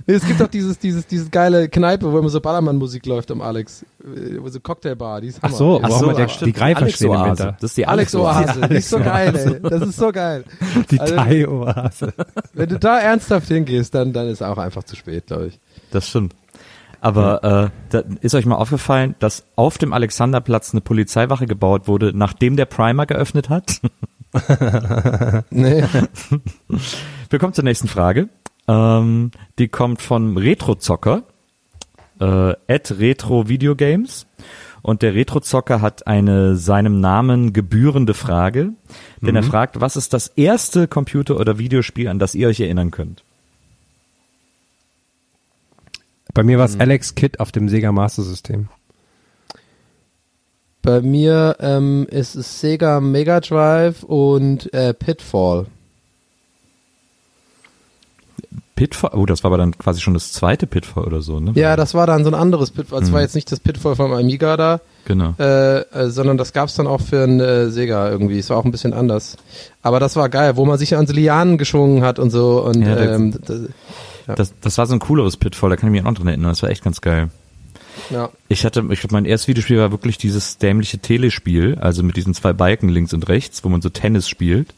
[0.07, 3.41] nee, es gibt doch dieses dieses dieses geile Kneipe, wo immer so Ballermann-Musik läuft am
[3.41, 5.55] Alex, äh, wo so Cocktailbar, die ist Ach Hammer.
[5.57, 6.47] so, Ach wo auch so, mal der, ach, stimmt.
[6.47, 7.25] die Greifer Alex stehen im.
[7.25, 7.57] Winter.
[7.59, 9.69] Das ist die Alex Oase, die ist so geil, ey.
[9.69, 10.43] Das ist so geil.
[10.91, 12.13] Die Also- Thai-Oase.
[12.53, 15.59] Wenn du da ernsthaft hingehst, dann dann ist auch einfach zu spät, glaube ich.
[15.91, 16.35] Das stimmt.
[17.01, 22.11] Aber äh, da ist euch mal aufgefallen, dass auf dem Alexanderplatz eine Polizeiwache gebaut wurde,
[22.13, 23.79] nachdem der Primer geöffnet hat?
[25.49, 25.83] Nee.
[27.29, 28.29] Wir kommen zur nächsten Frage.
[28.67, 31.23] Ähm, die kommt vom Retrozocker,
[32.19, 34.27] äh, at Retro Videogames.
[34.81, 38.71] Und der Retrozocker hat eine seinem Namen gebührende Frage,
[39.21, 42.89] denn er fragt, was ist das erste Computer- oder Videospiel, an das ihr euch erinnern
[42.89, 43.23] könnt?
[46.33, 48.69] Bei mir war es Alex Kidd auf dem Sega Master System.
[50.81, 55.65] Bei mir ähm, ist es Sega Mega Drive und äh, Pitfall.
[58.75, 61.51] Pitfall, oh, das war aber dann quasi schon das zweite Pitfall oder so, ne?
[61.55, 63.01] Ja, das war dann so ein anderes Pitfall.
[63.01, 65.33] Das war jetzt nicht das Pitfall vom Amiga da, Genau.
[65.37, 68.39] äh, äh, sondern das gab's dann auch für ein äh, Sega irgendwie.
[68.39, 69.35] Es war auch ein bisschen anders.
[69.81, 72.63] Aber das war geil, wo man sich an Lianen geschwungen hat und so.
[72.63, 73.59] Und Ja, das- ähm, das,
[74.27, 74.35] ja.
[74.35, 76.51] Das, das war so ein cooleres Pitfall, da kann ich mich auch noch dran erinnern,
[76.51, 77.29] das war echt ganz geil.
[78.09, 78.29] Ja.
[78.47, 82.33] Ich hatte, ich glaube, mein erstes Videospiel war wirklich dieses dämliche Telespiel, also mit diesen
[82.33, 84.73] zwei Balken links und rechts, wo man so Tennis spielt.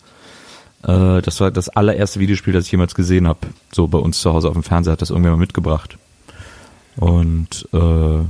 [0.84, 3.40] Äh, das war das allererste Videospiel, das ich jemals gesehen habe.
[3.72, 5.98] So bei uns zu Hause auf dem Fernseher hat das irgendwer mal mitgebracht.
[6.98, 8.26] Und äh,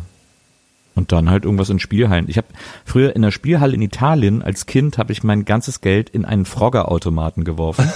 [0.96, 2.26] und dann halt irgendwas in Spielhallen.
[2.28, 2.48] Ich habe
[2.86, 6.46] früher in der Spielhalle in Italien als Kind habe ich mein ganzes Geld in einen
[6.46, 7.90] Frogger-Automaten geworfen.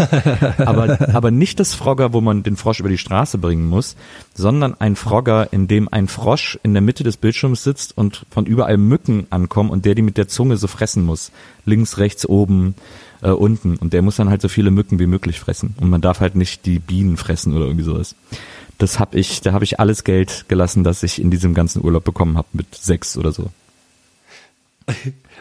[0.65, 3.95] aber, aber nicht das Frogger, wo man den Frosch über die Straße bringen muss,
[4.33, 8.45] sondern ein Frogger, in dem ein Frosch in der Mitte des Bildschirms sitzt und von
[8.45, 11.31] überall Mücken ankommen und der die mit der Zunge so fressen muss.
[11.65, 12.75] Links, rechts, oben,
[13.21, 13.75] äh, unten.
[13.77, 15.75] Und der muss dann halt so viele Mücken wie möglich fressen.
[15.79, 18.15] Und man darf halt nicht die Bienen fressen oder irgendwie sowas.
[18.77, 22.03] Das hab ich, da habe ich alles Geld gelassen, das ich in diesem ganzen Urlaub
[22.03, 23.49] bekommen habe mit sechs oder so.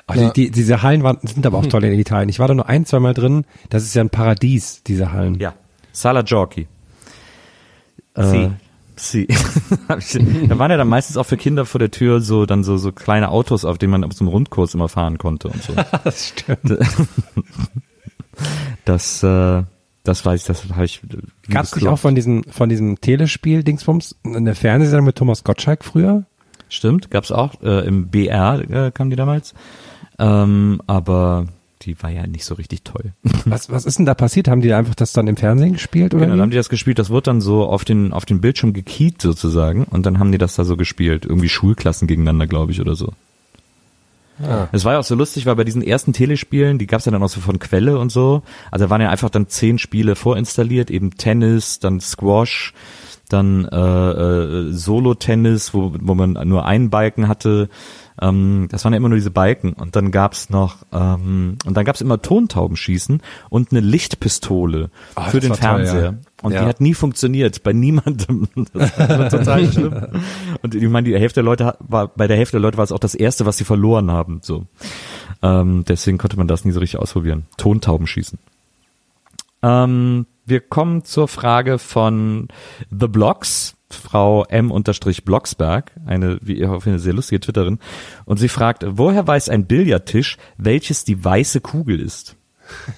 [0.07, 2.29] Oh, die, die, diese Hallen waren, sind aber auch toll in Italien.
[2.29, 3.47] Ich war da nur ein, zwei Mal drin.
[3.70, 5.37] Das ist ja ein Paradies, diese Hallen.
[5.40, 5.55] Ja.
[5.92, 6.23] Sala.
[6.27, 6.66] Sie.
[8.14, 8.49] Äh,
[8.97, 9.29] sie.
[9.99, 10.18] Ich-
[10.49, 12.92] da waren ja dann meistens auch für Kinder vor der Tür so dann so so
[12.92, 15.73] kleine Autos, auf denen man auf so einem Rundkurs immer fahren konnte und so.
[16.05, 16.79] Das stimmt.
[18.85, 19.62] Das äh,
[20.04, 21.00] das weiß ich, das habe ich.
[21.50, 26.24] Gab es nicht auch von diesem, von diesem Telespiel-Dingsbums eine Fernsehsendung mit Thomas Gottschalk früher?
[26.68, 29.54] Stimmt, gab's auch äh, im BR äh, kam die damals.
[30.18, 31.46] Ähm, aber
[31.82, 33.12] die war ja nicht so richtig toll.
[33.44, 34.48] Was, was ist denn da passiert?
[34.48, 36.24] Haben die einfach das dann im Fernsehen gespielt oder?
[36.24, 38.72] Genau, dann haben die das gespielt, das wurde dann so auf den, auf den Bildschirm
[38.72, 41.26] gekiet sozusagen und dann haben die das da so gespielt.
[41.26, 43.12] Irgendwie Schulklassen gegeneinander, glaube ich, oder so.
[44.73, 47.23] Es war ja auch so lustig, weil bei diesen ersten Telespielen, die gab's ja dann
[47.23, 48.42] auch so von Quelle und so.
[48.70, 52.75] Also da waren ja einfach dann zehn Spiele vorinstalliert, eben Tennis, dann Squash,
[53.29, 57.68] dann äh, äh, Solo-Tennis, wo, wo man nur einen Balken hatte.
[58.22, 59.72] Ähm, das waren ja immer nur diese Balken.
[59.72, 65.40] Und dann gab's noch, ähm, und dann gab's immer Tontaubenschießen und eine Lichtpistole Ah, für
[65.40, 66.03] den war toll, Fernseher.
[66.03, 66.14] ja.
[66.42, 66.62] Und Ja.
[66.62, 68.48] die hat nie funktioniert, bei niemandem.
[68.74, 69.94] Das war total schlimm.
[70.62, 72.92] Und ich meine, die Hälfte der Leute war, bei der Hälfte der Leute war es
[72.92, 74.40] auch das erste, was sie verloren haben.
[74.42, 74.66] So.
[75.42, 77.46] Ähm, deswegen konnte man das nie so richtig ausprobieren.
[77.57, 78.38] Tontaubenschießen.
[79.62, 82.48] Ähm, wir kommen zur Frage von
[82.90, 87.78] The Blogs, Frau M-Blocksberg, eine, wie ihr hoffe, eine sehr lustige Twitterin.
[88.24, 92.37] Und sie fragt, woher weiß ein Billardtisch, welches die weiße Kugel ist?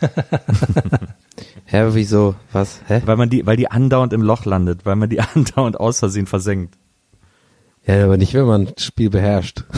[1.65, 2.35] Hä, wieso?
[2.53, 2.81] Was?
[2.87, 3.03] Hä?
[3.05, 6.27] Weil man die, weil die andauernd im Loch landet, weil man die andauernd aus Versehen
[6.27, 6.77] versenkt.
[7.87, 9.65] Ja, aber nicht, wenn man das Spiel beherrscht.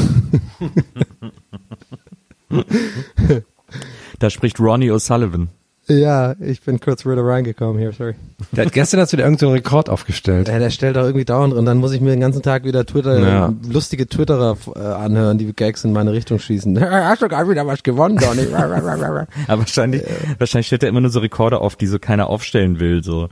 [4.18, 5.48] Da spricht Ronnie O'Sullivan.
[5.88, 8.14] Ja, ich bin kurz wieder reingekommen hier, sorry.
[8.52, 10.48] Der hat gestern hast du dir irgendeinen Rekord aufgestellt.
[10.48, 12.84] Ja, der stellt auch irgendwie dauernd und dann muss ich mir den ganzen Tag wieder
[12.84, 13.54] Twitter, Ja.
[13.66, 16.78] lustige Twitterer äh, anhören, die Gags in meine Richtung schießen.
[16.90, 18.46] Hast du gerade wieder was gewonnen, Donny?
[18.54, 20.02] Aber wahrscheinlich,
[20.38, 23.28] wahrscheinlich stellt er immer nur so Rekorde auf, die so keiner aufstellen will, so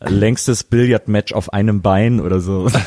[0.00, 2.68] längstes Billardmatch auf einem Bein oder so.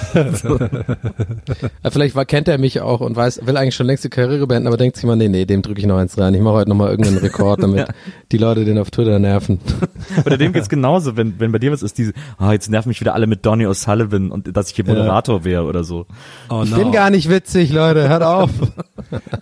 [1.83, 4.47] Ja, Vielleicht war, kennt er mich auch und weiß, will eigentlich schon längst die Karriere
[4.47, 6.33] beenden, aber denkt sich mal, nee, nee, dem drücke ich noch eins rein.
[6.33, 7.87] Ich mache heute nochmal irgendeinen Rekord, damit
[8.31, 9.59] die Leute den auf Twitter nerven.
[10.25, 13.01] Oder dem geht's genauso, wenn, wenn bei dir was ist, diese, ah, jetzt nerven mich
[13.01, 16.05] wieder alle mit Donny O'Sullivan und dass ich hier Moderator wäre oder so.
[16.49, 18.49] Oh Ich bin gar nicht witzig, Leute, hört auf.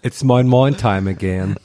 [0.02, 1.56] It's moin moin time again.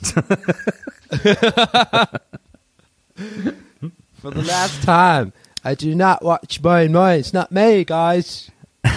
[4.20, 5.32] For the last time,
[5.66, 7.20] I do not watch mine, mine.
[7.20, 8.52] It's not me, guys.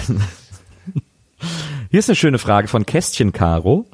[1.89, 3.85] Hier ist eine schöne Frage von Kästchen Caro.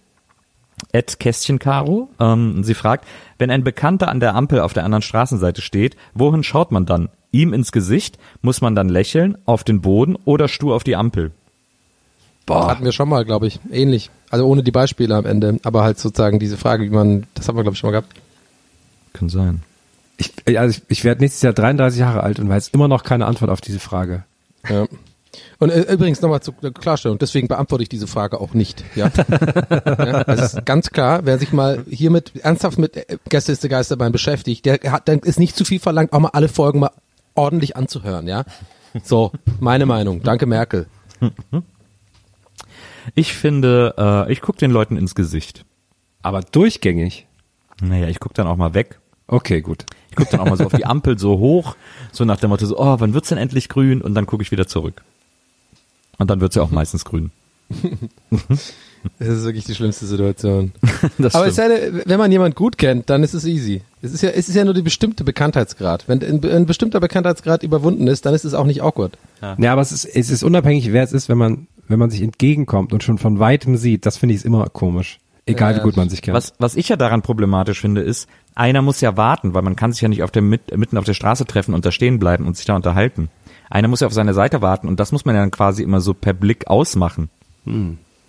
[0.91, 2.09] Ed Kästchen Caro.
[2.19, 3.05] Ähm, sie fragt,
[3.37, 7.09] wenn ein Bekannter an der Ampel auf der anderen Straßenseite steht, wohin schaut man dann?
[7.31, 8.17] Ihm ins Gesicht?
[8.41, 11.31] Muss man dann lächeln, auf den Boden oder stur auf die Ampel?
[12.47, 12.67] Boah.
[12.67, 14.09] Hatten wir schon mal, glaube ich, ähnlich.
[14.31, 17.55] Also ohne die Beispiele am Ende, aber halt sozusagen diese Frage, wie man, das haben
[17.55, 18.15] wir, glaube ich, schon mal gehabt.
[19.13, 19.61] Kann sein.
[20.17, 23.25] Ich, also ich, ich werde nächstes Jahr 33 Jahre alt und weiß immer noch keine
[23.25, 24.23] Antwort auf diese Frage.
[24.69, 24.85] Ja.
[25.59, 28.83] Und äh, übrigens nochmal zur Klarstellung, deswegen beantworte ich diese Frage auch nicht.
[28.95, 29.09] Ja,
[29.69, 33.69] ja es ist ganz klar, wer sich mal hiermit ernsthaft mit äh, Gäste ist der
[33.69, 36.91] Geisterbahn beschäftigt, der hat, dann ist nicht zu viel verlangt, auch mal alle Folgen mal
[37.33, 38.27] ordentlich anzuhören.
[38.27, 38.45] Ja,
[39.03, 40.21] so meine Meinung.
[40.21, 40.85] Danke Merkel.
[43.15, 45.65] Ich finde, äh, ich gucke den Leuten ins Gesicht.
[46.21, 47.27] Aber durchgängig.
[47.81, 48.99] Naja, ich gucke dann auch mal weg.
[49.27, 49.85] Okay, gut.
[50.13, 51.75] Ich gucke dann auch mal so auf die Ampel so hoch,
[52.11, 53.99] so nach dem Motto so, oh, wann wird's denn endlich grün?
[53.99, 55.01] Und dann gucke ich wieder zurück.
[56.19, 57.31] Und dann wird's ja auch meistens grün.
[59.19, 60.71] Das ist wirklich die schlimmste Situation.
[61.17, 61.67] Das Aber es ist ja,
[62.05, 63.81] wenn man jemand gut kennt, dann ist es easy.
[64.01, 66.07] Es ist ja, es ist ja nur die bestimmte Bekanntheitsgrad.
[66.07, 69.17] Wenn ein, ein bestimmter Bekanntheitsgrad überwunden ist, dann ist es auch nicht awkward.
[69.41, 72.21] Ja, aber es ist, es ist unabhängig, wer es ist, wenn man, wenn man sich
[72.21, 75.19] entgegenkommt und schon von weitem sieht, das finde ich immer komisch.
[75.45, 76.35] Egal wie gut man sich kennt.
[76.35, 79.91] Was, was ich ja daran problematisch finde, ist, einer muss ja warten, weil man kann
[79.91, 82.47] sich ja nicht auf der, mit, mitten auf der Straße treffen und da stehen bleiben
[82.47, 83.29] und sich da unterhalten.
[83.69, 85.99] Einer muss ja auf seine Seite warten und das muss man ja dann quasi immer
[85.99, 87.29] so per Blick ausmachen.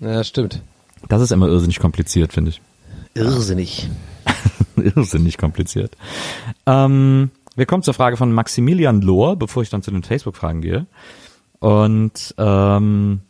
[0.00, 0.62] Ja, stimmt.
[1.09, 2.61] Das ist immer irrsinnig kompliziert, finde ich.
[3.14, 3.88] Irrsinnig.
[4.77, 5.96] irrsinnig kompliziert.
[6.66, 10.87] Ähm, wir kommen zur Frage von Maximilian Lohr, bevor ich dann zu den Facebook-Fragen gehe.
[11.61, 13.20] Und ähm,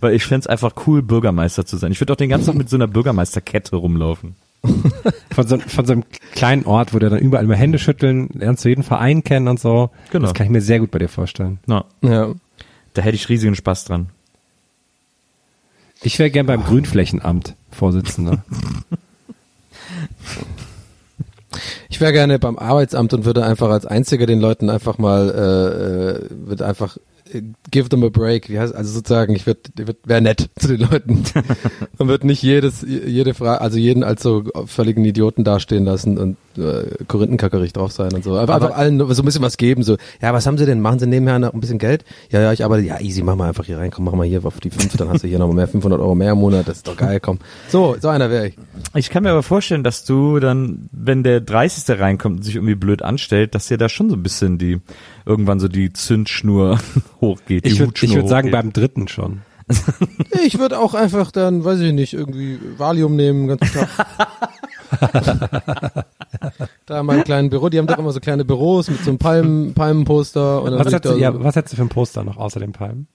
[0.00, 1.92] Weil ich fänd's einfach cool, Bürgermeister zu sein.
[1.92, 4.36] Ich würde auch den ganzen Tag mit so einer Bürgermeisterkette rumlaufen.
[5.34, 8.64] Von so, von so einem kleinen Ort, wo du dann überall immer Hände schütteln, lernst
[8.64, 9.90] du jeden Verein kennen und so.
[10.10, 10.24] Genau.
[10.26, 11.58] Das kann ich mir sehr gut bei dir vorstellen.
[11.66, 12.28] Na, Ja.
[12.94, 14.08] da hätte ich riesigen Spaß dran.
[16.02, 18.42] Ich wäre gern beim Grünflächenamt Vorsitzender.
[21.88, 26.26] Ich wäre gerne beim Arbeitsamt und würde einfach als einziger den Leuten einfach mal, äh,
[26.26, 26.96] äh, würde einfach
[27.70, 28.48] give them a break.
[28.48, 31.24] Wie heißt, also sozusagen, ich würde, würd, wäre nett zu den Leuten
[31.98, 36.36] und würde nicht jedes, jede Frage, also jeden als so völligen Idioten dastehen lassen und
[36.58, 38.36] äh, korinthenkackerig drauf sein und so.
[38.36, 40.80] Aber, einfach allen so ein bisschen was geben, so, ja, was haben sie denn?
[40.80, 42.04] Machen sie nebenher noch ein bisschen Geld?
[42.30, 44.44] Ja, ja, ich arbeite, ja, easy, mach mal einfach hier rein, komm, mach mal hier
[44.44, 46.78] auf die fünf, dann hast du hier noch mehr, 500 Euro mehr im Monat, das
[46.78, 47.38] ist doch geil, komm.
[47.68, 48.56] So, so einer wäre ich.
[48.94, 51.98] Ich kann mir aber vorstellen, dass du dann, wenn der 30.
[51.98, 54.80] reinkommt und sich irgendwie blöd anstellt, dass dir da schon so ein bisschen die,
[55.26, 56.78] irgendwann so die Zündschnur
[57.20, 57.64] hochgeht.
[57.64, 59.42] Die Ich würde Hutschnur ich würd sagen, beim dritten schon.
[60.44, 63.88] Ich würde auch einfach dann, weiß ich nicht, irgendwie Valium nehmen den ganzen Tag.
[66.86, 69.18] da in meinem kleinen Büro, die haben doch immer so kleine Büros mit so einem
[69.18, 70.62] Palmen, Palmenposter.
[70.62, 72.72] Und dann Was hättest, du, ja, was hättest du für ein Poster noch außer den
[72.72, 73.08] Palmen?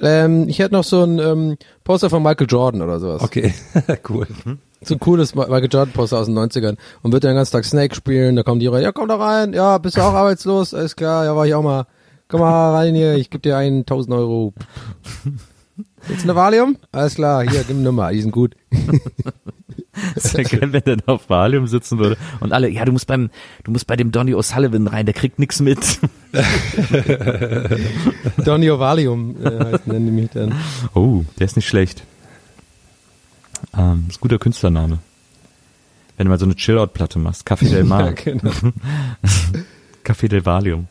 [0.00, 3.22] ähm, ich hätte noch so ein ähm, Poster von Michael Jordan oder sowas.
[3.22, 3.54] Okay,
[4.08, 4.26] cool.
[4.86, 7.64] So ein cooles Michael Jordan Poster aus den 90ern und wird dann den ganzen Tag
[7.64, 10.74] Snake spielen, da kommen die rein, ja komm da rein, ja, bist du auch arbeitslos,
[10.74, 11.86] alles klar, ja war ich auch mal,
[12.28, 14.52] komm mal rein hier, ich gebe dir einen 1000 Euro.
[16.08, 16.76] Jetzt eine Valium?
[16.92, 18.54] Alles klar, hier, gib eine Nummer, die sind gut.
[20.14, 23.06] Das wäre geil, wenn der da auf Valium sitzen würde und alle, ja, du musst
[23.06, 23.30] beim,
[23.62, 25.78] du musst bei dem Donny O'Sullivan rein, der kriegt nix mit.
[28.44, 30.52] Donny Valium äh, nennen die mich dann.
[30.94, 32.02] Oh, der ist nicht schlecht.
[33.76, 34.98] Ähm, ist ein guter Künstlername.
[36.16, 37.46] Wenn du mal so eine Chill-Out-Platte machst.
[37.46, 38.06] Café del Mar.
[38.06, 38.50] Ja, genau.
[40.04, 40.86] Café del Valium.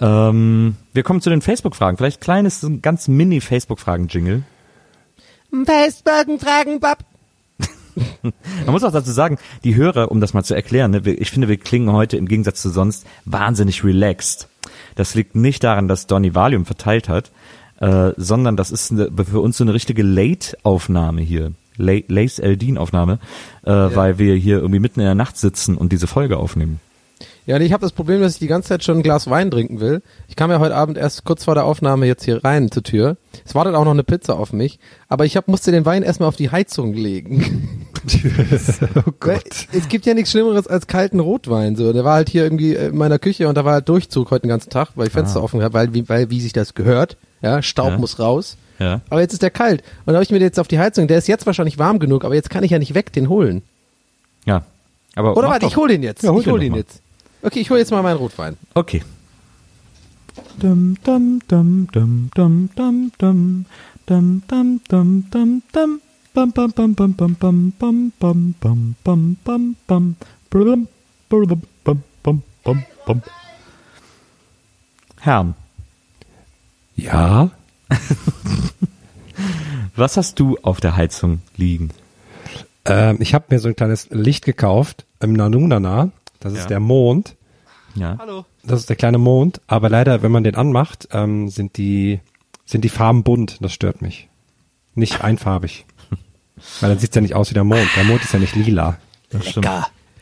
[0.00, 1.96] Ähm, wir kommen zu den Facebook-Fragen.
[1.96, 4.42] Vielleicht kleines, ganz mini-Facebook-Fragen-Jingle.
[5.64, 7.04] Facebook fragen, Bab.
[8.22, 8.32] Man
[8.66, 11.56] muss auch dazu sagen, die Hörer, um das mal zu erklären, ne, ich finde, wir
[11.56, 14.48] klingen heute im Gegensatz zu sonst wahnsinnig relaxed.
[14.94, 17.30] Das liegt nicht daran, dass Donny Valium verteilt hat,
[17.80, 21.52] äh, sondern das ist eine, für uns so eine richtige Late-Aufnahme hier.
[21.80, 23.18] La- Lace Eldin-Aufnahme,
[23.64, 26.80] äh, weil wir hier irgendwie mitten in der Nacht sitzen und diese Folge aufnehmen.
[27.46, 29.50] Ja, nee, ich habe das Problem, dass ich die ganze Zeit schon ein Glas Wein
[29.50, 30.02] trinken will.
[30.28, 33.16] Ich kam ja heute Abend erst kurz vor der Aufnahme jetzt hier rein zur Tür.
[33.44, 36.28] Es wartet auch noch eine Pizza auf mich, aber ich hab, musste den Wein erstmal
[36.28, 37.88] auf die Heizung legen.
[38.94, 39.40] oh Weil
[39.72, 41.76] Es gibt ja nichts Schlimmeres als kalten Rotwein.
[41.76, 44.42] So, der war halt hier irgendwie in meiner Küche und da war halt Durchzug heute
[44.42, 47.16] den ganzen Tag, weil ich Fenster offen habe, weil, wie, weil wie sich das gehört.
[47.42, 47.98] Ja, Staub Ja.
[47.98, 48.56] muss raus.
[48.80, 49.02] Ja.
[49.10, 49.82] Aber jetzt ist der kalt.
[50.00, 51.06] Und da habe ich mir jetzt auf die Heizung.
[51.06, 53.62] Der ist jetzt wahrscheinlich warm genug, aber jetzt kann ich ja nicht weg den holen.
[54.46, 54.64] Ja.
[55.14, 55.70] Aber Oder warte, doch.
[55.70, 56.22] ich hol den jetzt.
[56.22, 57.02] Ja, hol ich hol den den jetzt.
[57.42, 58.56] Okay, ich hole jetzt mal meinen Rotwein.
[58.74, 59.02] Okay.
[60.58, 63.66] Dum, dum, dum, dum, dum, dum, dum.
[75.20, 75.54] Herm,
[76.96, 77.50] Ja,
[79.96, 81.90] was hast du auf der Heizung liegen?
[82.86, 86.10] ähm, ich habe mir so ein kleines Licht gekauft im Nanunana.
[86.40, 86.66] Das ist Ja.
[86.68, 87.36] der Mond.
[87.94, 88.18] Ja.
[88.64, 89.60] Das ist der kleine Mond.
[89.66, 92.20] Aber leider, wenn man den anmacht, ähm, sind die
[92.64, 93.58] sind die Farben bunt.
[93.60, 94.28] Das stört mich.
[94.94, 95.84] Nicht einfarbig.
[96.80, 97.88] Weil dann sieht's ja nicht aus wie der Mond.
[97.96, 98.96] Der Mond ist ja nicht lila.
[99.30, 99.68] Das stimmt.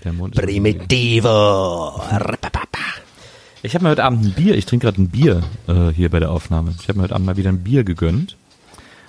[0.05, 2.01] Der Mond ist Primitivo.
[3.63, 6.21] Ich habe mir heute Abend ein Bier, ich trinke gerade ein Bier äh, hier bei
[6.21, 6.75] der Aufnahme.
[6.81, 8.37] Ich habe mir heute Abend mal wieder ein Bier gegönnt.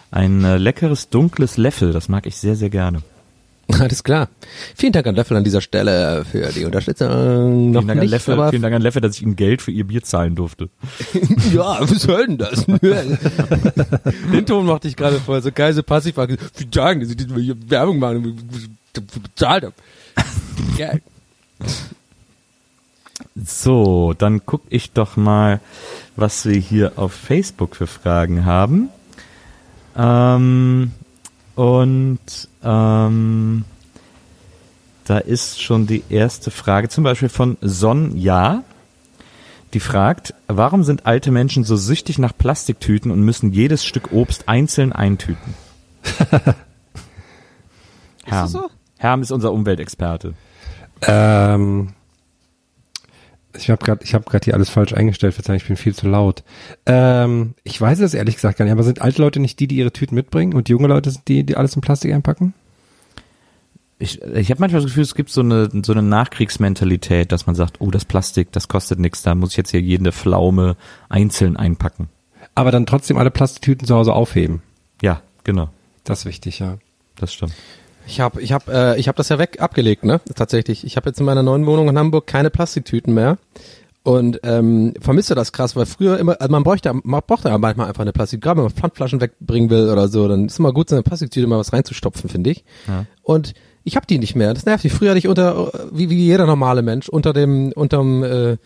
[0.10, 3.04] Ein äh, leckeres, dunkles Leffel, das mag ich sehr, sehr gerne.
[3.80, 4.28] Alles klar.
[4.76, 7.08] Vielen Dank an Löffel an dieser Stelle für die Unterstützung.
[7.72, 9.70] Noch Vielen Dank, an nicht, Leffel, vielen Dank an Leffel, dass ich ihm Geld für
[9.70, 10.70] ihr Bier zahlen durfte.
[11.54, 12.66] ja, was soll denn das?
[14.34, 16.16] Den Ton machte ich gerade voll, so geil, so passiv.
[16.16, 17.36] Vielen Dank, dass ich diese
[17.70, 19.76] Werbung machen und bezahlt habe.
[20.76, 21.02] Geil.
[23.36, 25.60] So, dann guck ich doch mal,
[26.16, 28.90] was wir hier auf Facebook für Fragen haben.
[29.96, 30.92] Ähm,
[31.56, 32.20] und
[32.64, 33.66] ähm,
[35.06, 38.64] da ist schon die erste Frage, zum Beispiel von Sonja.
[39.74, 44.50] Die fragt, warum sind alte Menschen so süchtig nach Plastiktüten und müssen jedes Stück Obst
[44.50, 45.54] einzeln eintüten?
[46.32, 46.56] Herm.
[48.26, 48.70] das so?
[48.98, 50.34] Herm ist unser Umweltexperte.
[51.04, 51.94] Ähm,
[53.58, 55.34] ich habe gerade, ich habe gerade hier alles falsch eingestellt.
[55.34, 56.44] Verzeihung, ich bin viel zu laut.
[56.86, 58.72] Ähm, ich weiß es ehrlich gesagt gar nicht.
[58.72, 61.44] Aber sind alte Leute nicht die, die ihre Tüten mitbringen und junge Leute sind die,
[61.44, 62.54] die alles in Plastik einpacken?
[63.98, 67.56] Ich, ich habe manchmal das Gefühl, es gibt so eine, so eine Nachkriegsmentalität, dass man
[67.56, 70.78] sagt, oh, das Plastik, das kostet nichts, da muss ich jetzt hier jede Pflaume
[71.10, 72.08] einzeln einpacken.
[72.56, 74.62] Aber dann trotzdem alle Plastiktüten zu Hause aufheben.
[75.02, 75.70] Ja, genau,
[76.06, 76.78] Das ist wichtig, ja.
[77.18, 77.54] das stimmt.
[78.10, 80.20] Ich habe ich hab, äh, ich hab das ja weg abgelegt, ne?
[80.36, 80.84] Tatsächlich.
[80.84, 83.38] Ich habe jetzt in meiner neuen Wohnung in Hamburg keine Plastiktüten mehr.
[84.02, 87.88] Und ähm, vermisse das krass, weil früher immer, also man bräuchte, man brauchte ja manchmal
[87.88, 90.90] einfach eine Plastik, gerade wenn man Pfandflaschen wegbringen will oder so, dann ist immer gut,
[90.90, 92.64] so eine Plastiktüte mal was reinzustopfen, finde ich.
[92.88, 93.06] Ja.
[93.22, 94.54] Und ich habe die nicht mehr.
[94.54, 94.94] Das nervt mich.
[94.94, 98.58] Früher hatte ich unter, wie, wie jeder normale Mensch, unter dem, unterm äh, äh,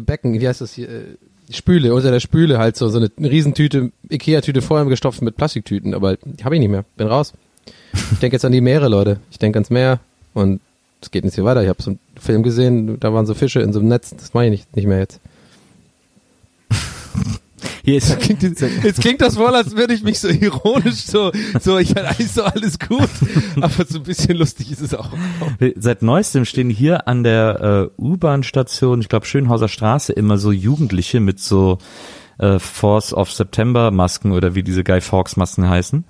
[0.00, 1.02] Becken, wie heißt das hier, äh,
[1.50, 6.16] Spüle, unter der Spüle halt so, so eine Riesentüte, Ikea-Tüte vorher gestopft mit Plastiktüten, aber
[6.16, 6.84] die habe ich nicht mehr.
[6.96, 7.32] Bin raus.
[8.12, 9.20] Ich denke jetzt an die Meere, Leute.
[9.30, 10.00] Ich denke ans Meer
[10.34, 10.60] und
[11.00, 11.62] es geht nicht so weiter.
[11.62, 14.14] Ich habe so einen Film gesehen, da waren so Fische in so einem Netz.
[14.16, 15.20] Das mache ich nicht, nicht mehr jetzt.
[17.86, 21.30] Hier ist, Klingt, jetzt, jetzt klingt das wohl, als würde ich mich so ironisch so,
[21.60, 23.08] so, ich hatte eigentlich so alles gut,
[23.60, 25.10] aber so ein bisschen lustig ist es auch.
[25.76, 31.20] seit neuestem stehen hier an der äh, U-Bahn-Station, ich glaube Schönhauser Straße, immer so Jugendliche
[31.20, 31.78] mit so
[32.38, 36.04] äh, Force of September Masken oder wie diese Guy Fawkes Masken heißen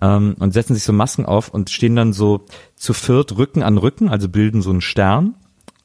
[0.00, 2.44] ähm, und setzen sich so Masken auf und stehen dann so
[2.76, 5.34] zu viert Rücken an Rücken, also bilden so einen Stern.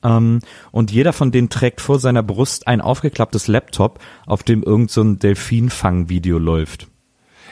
[0.03, 0.39] Ähm,
[0.71, 5.01] und jeder von denen trägt vor seiner Brust ein aufgeklapptes Laptop, auf dem irgend so
[5.01, 6.87] ein Delfinfang-Video läuft.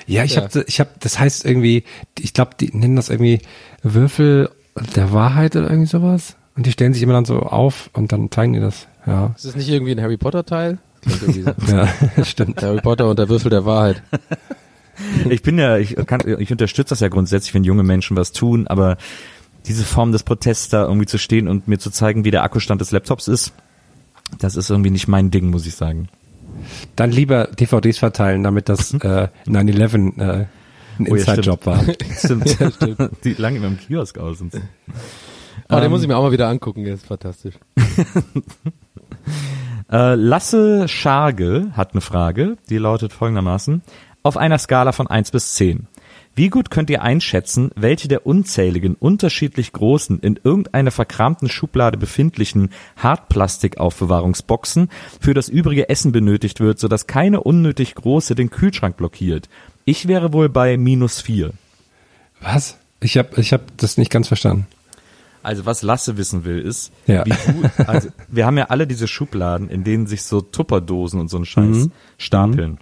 [0.07, 0.41] Ja, ich Ja.
[0.43, 1.83] habe, ich habe, das heißt irgendwie,
[2.19, 3.39] ich glaube, die nennen das irgendwie
[3.83, 4.49] Würfel
[4.95, 6.35] der Wahrheit oder irgendwie sowas.
[6.57, 8.87] Und die stellen sich immer dann so auf und dann zeigen die das.
[9.07, 10.79] Ja, Ist das nicht irgendwie ein Harry Potter Teil?
[11.07, 11.75] So.
[11.75, 11.87] ja,
[12.23, 12.61] stimmt.
[12.61, 14.03] Harry Potter und der Würfel der Wahrheit.
[15.29, 18.67] Ich bin ja, ich kann, ich unterstütze das ja grundsätzlich, wenn junge Menschen was tun,
[18.67, 18.97] aber
[19.67, 22.81] diese Form des Protests da irgendwie zu stehen und mir zu zeigen, wie der Akkustand
[22.81, 23.53] des Laptops ist,
[24.39, 26.09] das ist irgendwie nicht mein Ding, muss ich sagen.
[26.95, 30.47] Dann lieber DVDs verteilen, damit das äh, 9-11 äh,
[30.99, 31.83] ein Oh ja, Inside-Job war.
[32.17, 32.57] Stimmt.
[33.23, 34.59] Die lange immer im Kiosk aus und so.
[35.69, 37.55] Oh, den Ähm, muss ich mir auch mal wieder angucken, der ist fantastisch.
[39.91, 43.81] Äh, Lasse Scharge hat eine Frage, die lautet folgendermaßen.
[44.23, 45.87] Auf einer Skala von 1 bis 10.
[46.35, 52.69] Wie gut könnt ihr einschätzen, welche der unzähligen, unterschiedlich großen, in irgendeiner verkramten Schublade befindlichen
[52.97, 59.49] Hartplastikaufbewahrungsboxen für das übrige Essen benötigt wird, sodass keine unnötig große den Kühlschrank blockiert?
[59.83, 61.51] Ich wäre wohl bei minus 4.
[62.39, 62.77] Was?
[63.01, 64.67] Ich habe ich hab das nicht ganz verstanden.
[65.43, 67.25] Also was Lasse wissen will, ist, Ja.
[67.25, 71.29] wie gut, also wir haben ja alle diese Schubladen, in denen sich so Tupperdosen und
[71.29, 71.91] so ein Scheiß Mhm.
[72.19, 72.77] stapeln.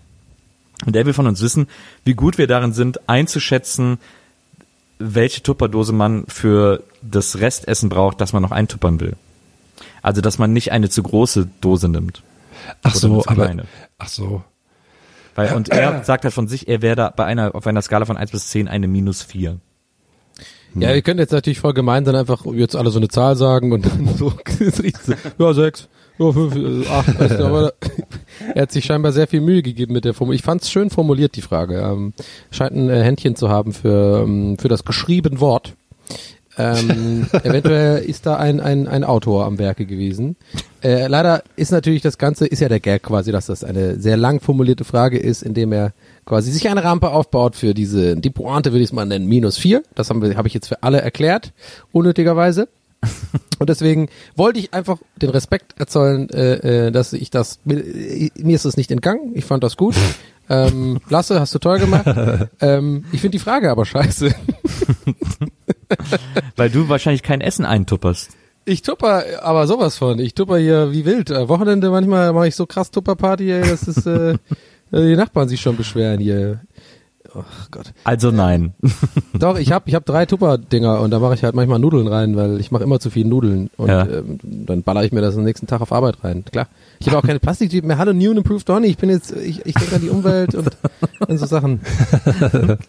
[0.86, 1.68] Und der will von uns wissen,
[2.06, 3.98] wie gut wir darin sind, einzuschätzen,
[4.98, 9.16] welche Tupperdose man für das Restessen braucht, das man noch eintuppern will.
[10.02, 12.22] Also, dass man nicht eine zu große Dose nimmt.
[12.84, 13.56] Ach so, aber
[13.98, 14.44] ach so.
[15.36, 18.06] Weil, und er sagt halt von sich, er wäre da bei einer, auf einer Skala
[18.06, 19.60] von 1 bis 10 eine minus 4.
[20.76, 23.72] Ja, ihr könnt jetzt natürlich voll gemein sein, einfach jetzt alle so eine Zahl sagen
[23.72, 24.34] und dann so,
[25.38, 25.88] ja, sechs,
[26.20, 27.74] ja, fünf, äh, acht, weißt du, aber
[28.54, 30.40] er hat sich scheinbar sehr viel Mühe gegeben mit der Formulierung.
[30.40, 31.80] Ich fand's schön formuliert, die Frage.
[31.80, 32.14] Ähm,
[32.52, 35.74] scheint ein äh, Händchen zu haben für, ähm, für das geschriebene Wort.
[36.58, 40.36] Ähm, eventuell ist da ein, ein, ein Autor am Werke gewesen.
[40.84, 44.18] Äh, leider ist natürlich das Ganze, ist ja der Gag quasi, dass das eine sehr
[44.18, 45.94] lang formulierte Frage ist, indem er
[46.26, 49.58] quasi sich eine Rampe aufbaut für diese, die Pointe würde ich es mal nennen, minus
[49.58, 49.84] vier.
[49.96, 51.54] Das haben wir, habe ich jetzt für alle erklärt,
[51.94, 52.68] unnötigerweise.
[53.60, 57.84] Und deswegen wollte ich einfach den Respekt erzeugen, äh, äh, dass ich das, mir,
[58.36, 59.96] mir ist es nicht entgangen, ich fand das gut.
[60.52, 62.08] Ähm, Lasse, hast du toll gemacht.
[62.60, 64.34] ähm, ich finde die Frage aber scheiße.
[66.56, 68.32] Weil du wahrscheinlich kein Essen eintupperst.
[68.66, 70.18] Ich tupper aber sowas von.
[70.18, 71.30] Ich tupper hier wie wild.
[71.30, 74.38] Äh, Wochenende manchmal mache ich so krass Tupperparty, das ist, äh,
[74.92, 76.62] die Nachbarn sich schon beschweren hier.
[77.36, 77.94] Ach Gott.
[78.06, 78.74] Also nein.
[79.34, 82.36] Doch, ich hab ich hab drei Tupper-Dinger und da mache ich halt manchmal Nudeln rein,
[82.36, 84.06] weil ich mache immer zu viel Nudeln und Ja.
[84.08, 86.44] ähm, dann baller ich mir das am nächsten Tag auf Arbeit rein.
[86.46, 86.68] Klar.
[87.00, 87.98] Ich habe auch keine Plastiktüten mehr.
[87.98, 88.88] Hallo, New and Improved Donny.
[88.88, 90.70] Ich bin jetzt, ich, ich denke an die Umwelt und
[91.28, 91.82] an so Sachen.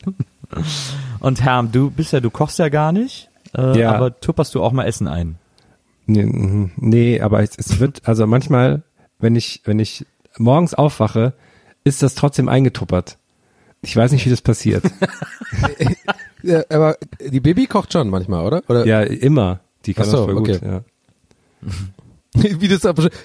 [1.20, 3.92] Und Herm, du bist ja, du kochst ja gar nicht, äh, Ja.
[3.92, 5.36] aber tupperst du auch mal Essen ein.
[6.06, 6.70] Nee, mhm.
[6.76, 8.82] nee aber es, es wird, also manchmal,
[9.18, 10.06] wenn ich, wenn ich
[10.38, 11.34] morgens aufwache,
[11.84, 13.16] ist das trotzdem eingetuppert.
[13.82, 14.84] Ich weiß nicht, wie das passiert.
[16.42, 18.62] Ja, aber die Baby kocht schon manchmal, oder?
[18.68, 19.60] Oder ja, immer.
[19.86, 20.52] Die kann so, das voll okay.
[20.52, 20.62] gut.
[20.62, 20.80] Ja.
[22.60, 22.82] Wie das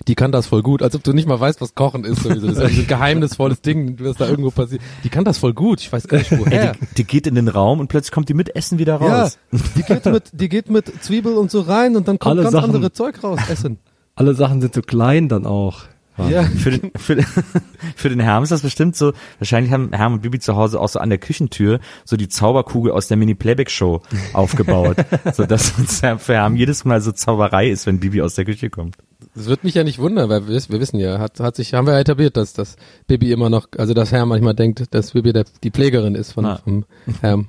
[0.07, 2.23] die kann das voll gut, als ob du nicht mal weißt, was Kochen ist.
[2.23, 2.47] Sowieso.
[2.47, 4.81] Das ist ja so ein geheimnisvolles Ding, was da irgendwo passiert.
[5.03, 5.79] Die kann das voll gut.
[5.79, 6.71] Ich weiß gar nicht woher.
[6.73, 9.37] Die, die geht in den Raum und plötzlich kommt die mit Essen wieder ja, raus.
[9.51, 12.53] die geht mit, die geht mit Zwiebel und so rein und dann kommt Alle ganz
[12.53, 13.39] Sachen- andere Zeug raus.
[13.47, 13.77] Essen.
[14.15, 15.83] Alle Sachen sind so klein dann auch.
[16.17, 16.43] Ja.
[16.43, 17.21] Für den, für,
[17.95, 20.87] für den Herm ist das bestimmt so, wahrscheinlich haben Herm und Bibi zu Hause auch
[20.89, 24.01] so an der Küchentür so die Zauberkugel aus der Mini-Playback-Show
[24.33, 24.97] aufgebaut.
[25.33, 28.95] so dass für Herm jedes Mal so Zauberei ist, wenn Bibi aus der Küche kommt.
[29.35, 31.87] Das wird mich ja nicht wundern, weil wir, wir wissen ja, hat, hat sich, haben
[31.87, 35.33] wir ja etabliert, dass das Baby immer noch, also dass Herr manchmal denkt, dass Baby
[35.33, 36.61] der, die Pflegerin ist von, Ah.
[36.63, 36.85] vom
[37.21, 37.47] Herrn.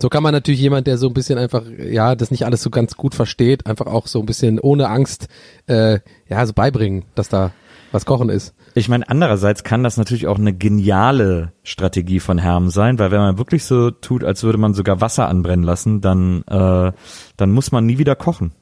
[0.00, 2.70] So kann man natürlich jemand, der so ein bisschen einfach, ja, das nicht alles so
[2.70, 5.26] ganz gut versteht, einfach auch so ein bisschen ohne Angst,
[5.66, 5.98] äh,
[6.28, 7.52] ja, so beibringen, dass da
[7.92, 8.54] was Kochen ist.
[8.74, 13.20] Ich meine, andererseits kann das natürlich auch eine geniale Strategie von Herm sein, weil wenn
[13.20, 16.92] man wirklich so tut, als würde man sogar Wasser anbrennen lassen, dann, äh,
[17.36, 18.52] dann muss man nie wieder kochen.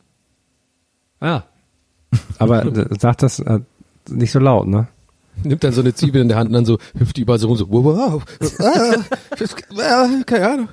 [1.21, 1.43] Ah.
[2.39, 3.61] Aber äh, sag das äh,
[4.09, 4.89] nicht so laut, ne?
[5.43, 7.49] Nimmt dann so eine Zwiebel in der Hand und dann so hüpft die überall so
[7.49, 8.25] rum, so, wow, wow,
[8.61, 8.95] ah,
[9.79, 10.69] ah, keine Ahnung.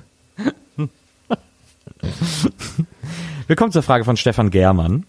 [3.46, 5.04] Wir kommen zur Frage von Stefan Germann.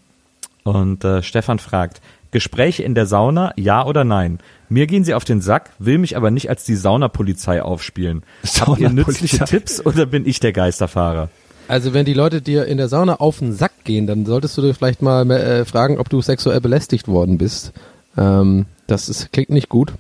[0.64, 2.02] Und äh, Stefan fragt,
[2.36, 4.40] Gespräche in der Sauna, ja oder nein?
[4.68, 8.24] Mir gehen sie auf den Sack, will mich aber nicht als die Saunapolizei aufspielen.
[8.60, 9.46] Habt ihr nützliche.
[9.46, 11.30] Tipps oder bin ich der Geisterfahrer?
[11.70, 14.62] Also wenn die Leute dir in der Sauna auf den Sack gehen, dann solltest du
[14.64, 17.72] dir vielleicht mal äh, fragen, ob du sexuell belästigt worden bist.
[18.18, 19.94] Ähm, das ist, klingt nicht gut.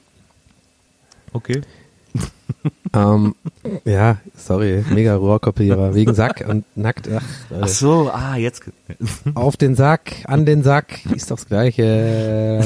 [1.32, 1.62] Okay.
[2.96, 3.36] Ähm,
[3.84, 5.93] ja, sorry, mega Rohrkopierer.
[5.93, 7.10] Wegen Sack und nackt.
[7.14, 7.22] Ach,
[7.62, 8.64] Ach so, ah, jetzt.
[9.36, 12.62] Auf den Sack, an den Sack, ist doch das Gleiche.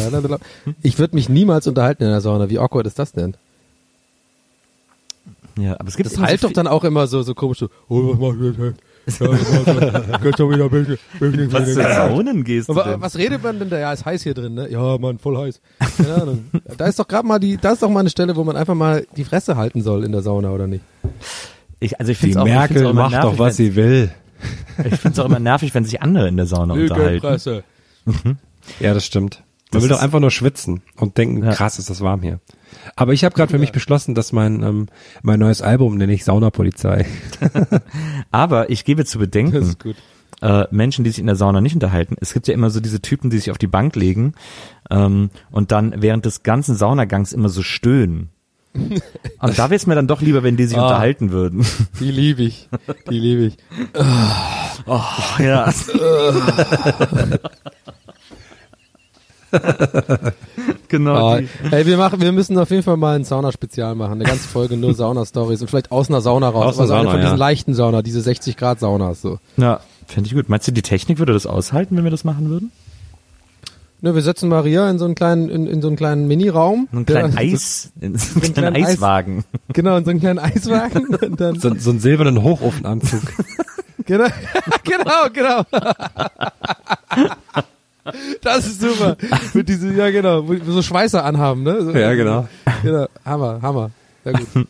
[0.83, 2.49] Ich würde mich niemals unterhalten in der Sauna.
[2.49, 3.35] Wie awkward ist das denn?
[5.57, 7.69] Ja, aber es gibt Das halt so doch dann auch immer so, so komisch so,
[7.89, 8.79] oh, was mach ich jetzt?
[9.17, 13.01] Kannst du wieder ein bisschen, bisschen, Was zu Saunen gehst du Aber denn?
[13.01, 13.79] was redet man denn da?
[13.79, 14.69] Ja, ist heiß hier drin, ne?
[14.69, 15.59] Ja, Mann, voll heiß.
[15.97, 16.45] Keine Ahnung.
[16.77, 18.75] Da ist doch gerade mal die, da ist doch mal eine Stelle, wo man einfach
[18.75, 20.83] mal die Fresse halten soll in der Sauna, oder nicht?
[21.79, 23.55] Ich, also ich Die finde auch, ich find's Merkel auch immer macht nervig, doch, was
[23.57, 24.11] sie will.
[24.85, 27.21] Ich finde es auch immer nervig, wenn sich andere in der Sauna unterhalten.
[27.21, 27.63] Presse.
[28.79, 29.43] Ja, das stimmt.
[29.71, 31.51] Das Man will doch einfach nur schwitzen und denken, Ja.
[31.51, 32.39] krass, ist das warm hier.
[32.95, 34.87] Aber ich habe gerade für mich beschlossen, dass mein ähm,
[35.21, 37.05] mein neues Album nenne ich Saunapolizei.
[38.31, 39.95] Aber ich gebe zu Das bedenken, ist gut.
[40.41, 42.15] äh, Menschen, die sich in der Sauna nicht unterhalten.
[42.21, 44.33] Es gibt ja immer so diese Typen, die sich auf die Bank legen
[44.89, 48.29] ähm, und dann während des ganzen Saunagangs immer so stöhnen.
[49.39, 50.83] Und da wäre es mir dann doch lieber, wenn die sich Ah.
[50.83, 51.65] unterhalten würden.
[51.99, 52.69] Die liebe ich.
[53.09, 53.57] Die liebe ich.
[55.39, 55.73] ja.
[60.87, 61.37] genau.
[61.37, 61.47] Die.
[61.71, 64.13] ey, wir machen, wir müssen auf jeden Fall mal ein Sauna-Spezial machen.
[64.13, 66.77] Eine ganze Folge nur Sauna-Stories und vielleicht aus einer Sauna raus.
[66.79, 67.39] Aus einer also eine Sauna, von diesen ja.
[67.39, 69.39] leichten Sauna, diese 60 Grad Saunas, so.
[69.57, 70.49] Ja, fände ich gut.
[70.49, 72.71] Meinst du, die Technik würde das aushalten, wenn wir das machen würden?
[74.01, 76.87] Ne, wir setzen Maria in so einen kleinen, in, in so einen kleinen Mini-Raum.
[76.91, 79.43] So einen kleinen Der- Eis, in so einen kleinen kleinen Eis- Eiswagen.
[79.73, 81.07] Genau, in so einen kleinen Eiswagen.
[81.15, 83.21] Und dann, So, so einen silbernen Hochofenanzug.
[84.05, 84.27] genau,
[84.85, 85.63] genau, genau.
[88.41, 89.17] Das ist super.
[89.53, 91.83] Mit diese, ja genau, so Schweißer anhaben, ne?
[91.83, 92.47] So, ja, genau.
[92.83, 93.07] genau.
[93.25, 93.91] Hammer, Hammer.
[94.23, 94.47] Sehr gut.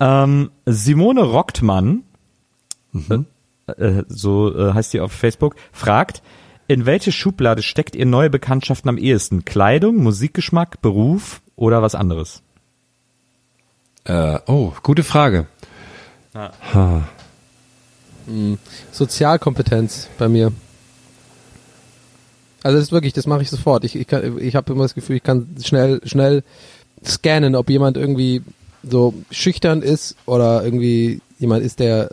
[0.00, 2.04] Ähm, Simone Rocktmann,
[2.92, 3.26] Mhm.
[3.66, 6.22] äh, so äh, heißt sie auf Facebook, fragt,
[6.68, 9.44] in welche Schublade steckt ihr neue Bekanntschaften am ehesten?
[9.44, 12.42] Kleidung, Musikgeschmack, Beruf oder was anderes?
[14.04, 15.46] Äh, oh, gute Frage.
[16.34, 17.02] Ha.
[18.92, 20.52] Sozialkompetenz bei mir.
[22.68, 23.82] Also das ist wirklich, das mache ich sofort.
[23.84, 26.42] Ich, ich, kann- ich habe immer das Gefühl, ich kann schnell, schnell
[27.02, 28.42] scannen, ob jemand irgendwie
[28.88, 32.10] so schüchtern ist oder irgendwie jemand ist, der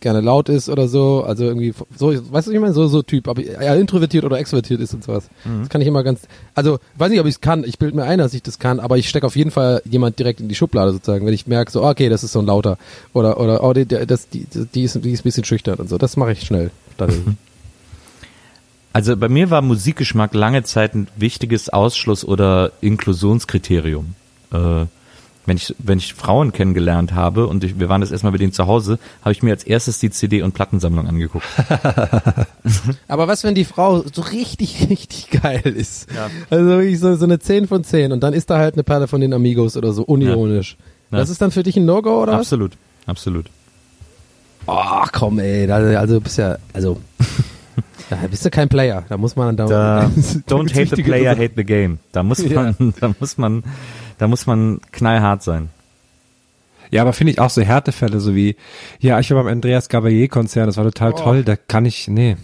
[0.00, 1.24] gerne laut ist oder so.
[1.24, 2.72] Also irgendwie so, weißt du, was ich meine?
[2.74, 5.24] So, so Typ, ob er introvertiert oder extrovertiert ist und sowas.
[5.62, 6.20] Das kann ich immer ganz,
[6.54, 7.64] also weiß nicht, ob ich es kann.
[7.64, 10.16] Ich bilde mir ein, dass ich das kann, aber ich stecke auf jeden Fall jemand
[10.20, 12.78] direkt in die Schublade sozusagen, wenn ich merke, so okay, das ist so ein lauter
[13.14, 15.98] oder oder oh, die, das, die, die ist, die ist ein bisschen schüchtern und so.
[15.98, 16.70] Das mache ich schnell.
[18.92, 24.14] Also bei mir war Musikgeschmack lange Zeit ein wichtiges Ausschluss- oder Inklusionskriterium.
[24.52, 24.86] Äh,
[25.48, 28.52] wenn ich, wenn ich Frauen kennengelernt habe und ich, wir waren das erstmal bei denen
[28.52, 31.46] zu Hause, habe ich mir als erstes die CD- und Plattensammlung angeguckt.
[33.08, 36.06] Aber was, wenn die Frau so richtig, richtig geil ist?
[36.50, 39.08] Also wirklich so, so eine 10 von 10 und dann ist da halt eine Perle
[39.08, 40.76] von den Amigos oder so, unironisch.
[41.10, 41.18] Ja.
[41.18, 42.40] Das ist dann für dich ein No-Go oder was?
[42.40, 42.72] Absolut,
[43.06, 43.46] absolut.
[44.66, 47.00] Ach komm ey, also du bist ja, also,
[48.10, 50.06] da bist du kein Player, da muss man dann Da, da
[50.48, 51.98] don't hate the player, hate the game.
[52.12, 53.64] Da muss man, da muss man,
[54.18, 55.70] da muss man knallhart sein.
[56.90, 58.56] Ja, aber finde ich auch so Härtefälle, so wie,
[58.98, 62.36] ja, ich war beim Andreas Gabalier-Konzert, das war total toll, da kann ich, nee.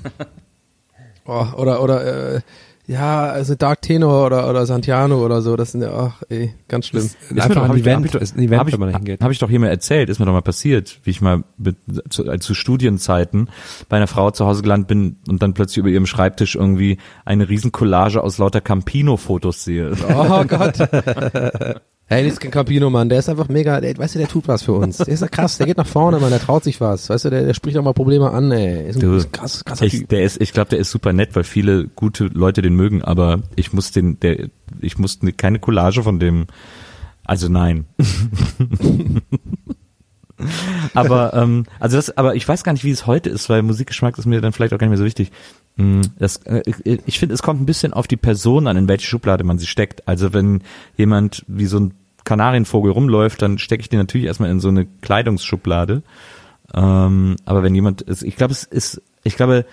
[1.24, 2.40] Oh, oder, oder, äh,
[2.87, 6.87] ja, also Dark Tenor oder, oder Santiano oder so, das sind ja, ach ey, ganz
[6.87, 7.09] schlimm.
[7.30, 8.93] Einfach ein hab ich- Event, hab ich doch- ist ein Event, hab ich, wenn man
[8.93, 9.20] da hingeht.
[9.22, 11.76] Habe ich doch hier mal erzählt, ist mir doch mal passiert, wie ich mal mit,
[12.11, 13.49] zu, äh, zu Studienzeiten
[13.89, 17.49] bei einer Frau zu Hause gelandet bin und dann plötzlich über ihrem Schreibtisch irgendwie eine
[17.49, 19.93] riesen Collage aus lauter Campino-Fotos sehe.
[20.14, 20.78] Oh Gott.
[22.07, 23.09] Hey, das ist kein Campino, Mann.
[23.09, 24.98] Der ist einfach mega, der, weißt du, der tut was für uns.
[24.98, 27.09] Der ist ja krass, der geht nach vorne, Mann, der traut sich was.
[27.09, 28.88] Weißt du, der, der spricht auch mal Probleme an, ey.
[28.90, 30.09] Ist ein, Du, ist ein krass, krasser ich, Typ.
[30.11, 33.40] der ist, ich glaube, der ist super nett, weil viele gute Leute den mögen, aber
[33.57, 34.48] ich muss den, der,
[34.80, 36.46] ich muss ne- keine Collage von dem,
[37.24, 37.86] also nein.
[40.94, 44.18] aber, ähm, also das, aber ich weiß gar nicht, wie es heute ist, weil Musikgeschmack
[44.18, 45.32] ist mir dann vielleicht auch gar nicht mehr so wichtig.
[45.77, 49.07] Mm, Das, äh, ich- finde, es kommt ein bisschen auf die Person an, in welche
[49.07, 50.07] Schublade man sie steckt.
[50.07, 50.62] Also wenn
[50.97, 51.95] jemand wie so ein
[52.25, 56.03] Kanarienvogel rumläuft, dann stecke ich den natürlich erstmal in so eine Kleidungsschublade.
[56.72, 59.66] Ähm, aber wenn jemand ich glaube, es ist, ich glaube,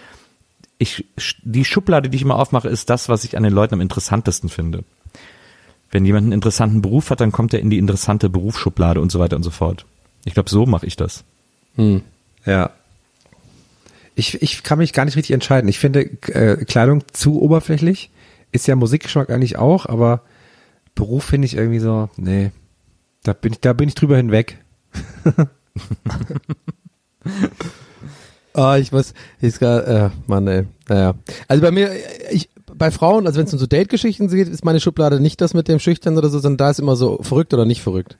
[0.77, 1.05] ich,
[1.43, 4.49] die Schublade, die ich immer aufmache, ist das, was ich an den Leuten am interessantesten
[4.49, 4.83] finde.
[5.91, 9.19] Wenn jemand einen interessanten Beruf hat, dann kommt er in die interessante Berufsschublade und so
[9.19, 9.85] weiter und so fort.
[10.25, 11.23] Ich glaube, so mache ich das.
[11.75, 12.01] Hm.
[12.45, 12.71] Ja.
[14.15, 15.69] Ich, ich kann mich gar nicht richtig entscheiden.
[15.69, 18.11] Ich finde äh, Kleidung zu oberflächlich.
[18.51, 20.23] Ist ja Musikgeschmack eigentlich auch, aber
[20.95, 22.51] Beruf finde ich irgendwie so, nee.
[23.23, 24.57] Da bin ich, da bin ich drüber hinweg.
[28.53, 30.65] Ah, ich weiß, ist gar, äh, Mann, ey.
[30.89, 31.13] Naja.
[31.47, 31.91] Also bei mir,
[32.31, 35.53] ich, bei Frauen, also wenn es um so Date-Geschichten geht, ist meine Schublade nicht das
[35.53, 38.17] mit dem Schüchtern oder so, sondern da ist immer so verrückt oder nicht verrückt.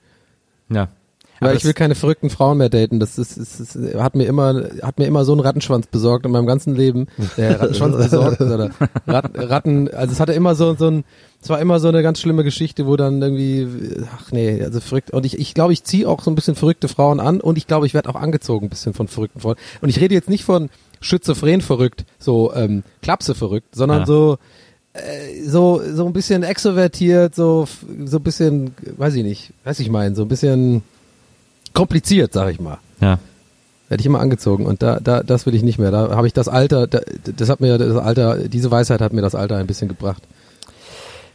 [0.70, 0.88] Ja.
[1.42, 3.00] Weil ich will keine verrückten Frauen mehr daten.
[3.00, 6.32] Das ist, ist, ist hat mir immer, hat mir immer so einen Rattenschwanz besorgt in
[6.32, 7.08] meinem ganzen Leben.
[7.36, 8.70] Äh, Rattenschwanz besorgt oder
[9.08, 11.04] Ratten, Ratten, also es hatte immer so, so ein,
[11.42, 13.68] es war immer so eine ganz schlimme Geschichte, wo dann irgendwie,
[14.16, 15.10] ach nee, also verrückt.
[15.12, 17.66] Und ich, ich glaube, ich ziehe auch so ein bisschen verrückte Frauen an und ich
[17.66, 19.56] glaube, ich werde auch angezogen ein bisschen von verrückten Frauen.
[19.82, 20.70] Und ich rede jetzt nicht von
[21.00, 24.06] schizophren verrückt, so ähm, Klapse verrückt, sondern Ja.
[24.06, 24.38] so
[24.94, 27.68] äh, so so ein bisschen extrovertiert, so
[28.06, 30.84] so ein bisschen, weiß ich nicht, weiß ich mein, so ein bisschen
[31.82, 32.78] kompliziert, sag ich mal.
[33.00, 33.18] Ja.
[33.90, 35.90] Werde ich immer angezogen und da, da, das will ich nicht mehr.
[35.90, 37.00] Da habe ich das Alter, da,
[37.36, 40.22] das hat mir das Alter, diese Weisheit hat mir das Alter ein bisschen gebracht.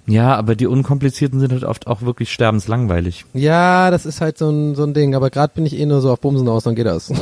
[0.07, 3.25] Ja, aber die unkomplizierten sind halt oft auch wirklich sterbenslangweilig.
[3.35, 6.01] Ja, das ist halt so ein, so ein Ding, aber gerade bin ich eh nur
[6.01, 7.11] so auf Bumsen aus, dann geht das.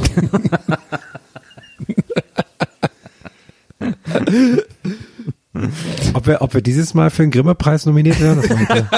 [6.15, 8.43] Ob wir, ob wir dieses Mal für den Grimme-Preis nominiert werden?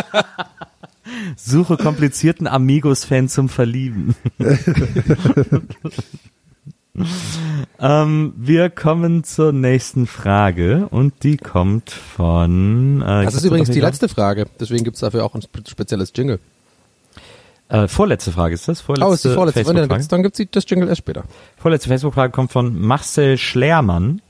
[1.36, 4.14] Suche komplizierten Amigos-Fan zum Verlieben.
[7.80, 13.02] ähm, wir kommen zur nächsten Frage und die kommt von.
[13.02, 16.38] Äh, Das ist übrigens die letzte Frage, deswegen gibt's dafür auch ein spe- spezielles Jingle.
[17.68, 18.80] Äh, vorletzte Frage ist das?
[18.80, 19.60] Vorletzte Oh, ist die vorletzte.
[19.60, 19.98] Und dann Facebook-Frage?
[19.98, 21.24] gibt's, dann gibt's die- das Jingle erst später.
[21.56, 24.22] Vorletzte Facebook-Frage kommt von Marcel Schlermann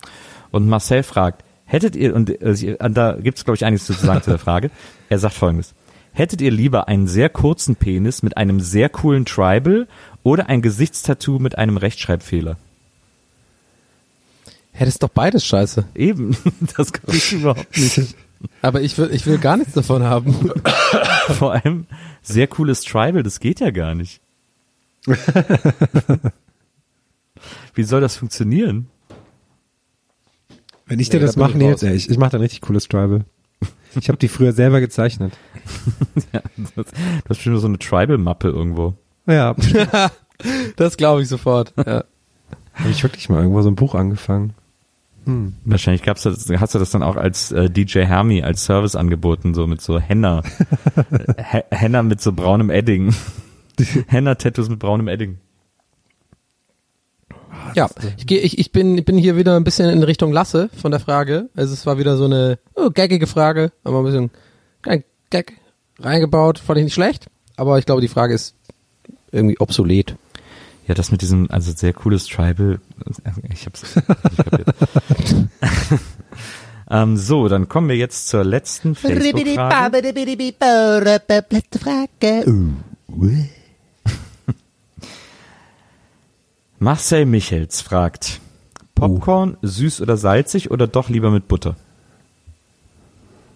[0.51, 3.87] und Marcel fragt, hättet ihr, und äh, sie- äh, da gibt es glaube ich einiges
[3.87, 4.71] zu sagen zu der Frage,
[5.09, 5.75] er sagt folgendes,
[6.17, 9.87] hättet ihr lieber einen sehr kurzen Penis mit einem sehr coolen Tribal
[10.23, 12.57] oder ein Gesichtstattoo mit einem Rechtschreibfehler?
[14.73, 15.85] Hättest doch beides scheiße.
[15.95, 16.35] Eben,
[16.77, 18.15] das kann ich überhaupt nicht.
[18.63, 20.51] Aber ich will, ich will gar nichts davon haben.
[21.29, 21.87] Vor allem
[22.23, 24.21] sehr cooles Tribal, das geht ja gar nicht.
[27.75, 28.89] Wie soll das funktionieren?
[30.87, 32.63] Wenn ich dir Nee, das mache, ich Nils, ey, ich, ich mache da ein richtig
[32.63, 33.27] cooles Tribal.
[33.99, 35.33] Ich habe die früher selber gezeichnet.
[36.33, 38.95] Ja, das, das ist bestimmt so eine Tribal-Mappe irgendwo.
[39.27, 39.55] Ja,
[40.77, 41.73] Das glaube ich sofort.
[41.79, 42.05] Ja.
[42.75, 44.55] habe ich wirklich mal irgendwo so ein Buch angefangen.
[45.65, 49.55] Wahrscheinlich gab's das, hast du das dann auch als äh, DJ Hermi als Service angeboten,
[49.55, 50.43] so mit so Henna.
[51.51, 53.13] He- Henna mit so braunem Edding.
[54.07, 55.39] Henna-Tattoos mit braunem Edding.
[57.75, 60.71] Ja, ich, geh, ich, ich bin, ich bin hier wieder ein bisschen in Richtung Lasse
[60.77, 61.49] von der Frage.
[61.55, 64.31] Also es war wieder so eine oh, gaggige Frage, aber ein bisschen
[64.83, 65.55] kein Gag
[65.99, 67.27] reingebaut, fand ich nicht schlecht.
[67.57, 68.55] Aber ich glaube, die Frage ist
[69.33, 70.17] irgendwie obsolet.
[70.87, 72.81] Ja, das mit diesem, also sehr cooles Tribal.
[73.53, 74.69] Ich hab's nicht kapiert.
[76.91, 79.25] ähm, so, dann kommen wir jetzt zur letzten Facebook-Frage.
[81.51, 82.45] Letzte Frage.
[86.87, 88.41] Marcel Michels fragt,
[88.95, 91.75] Popcorn süß oder salzig oder doch lieber mit Butter?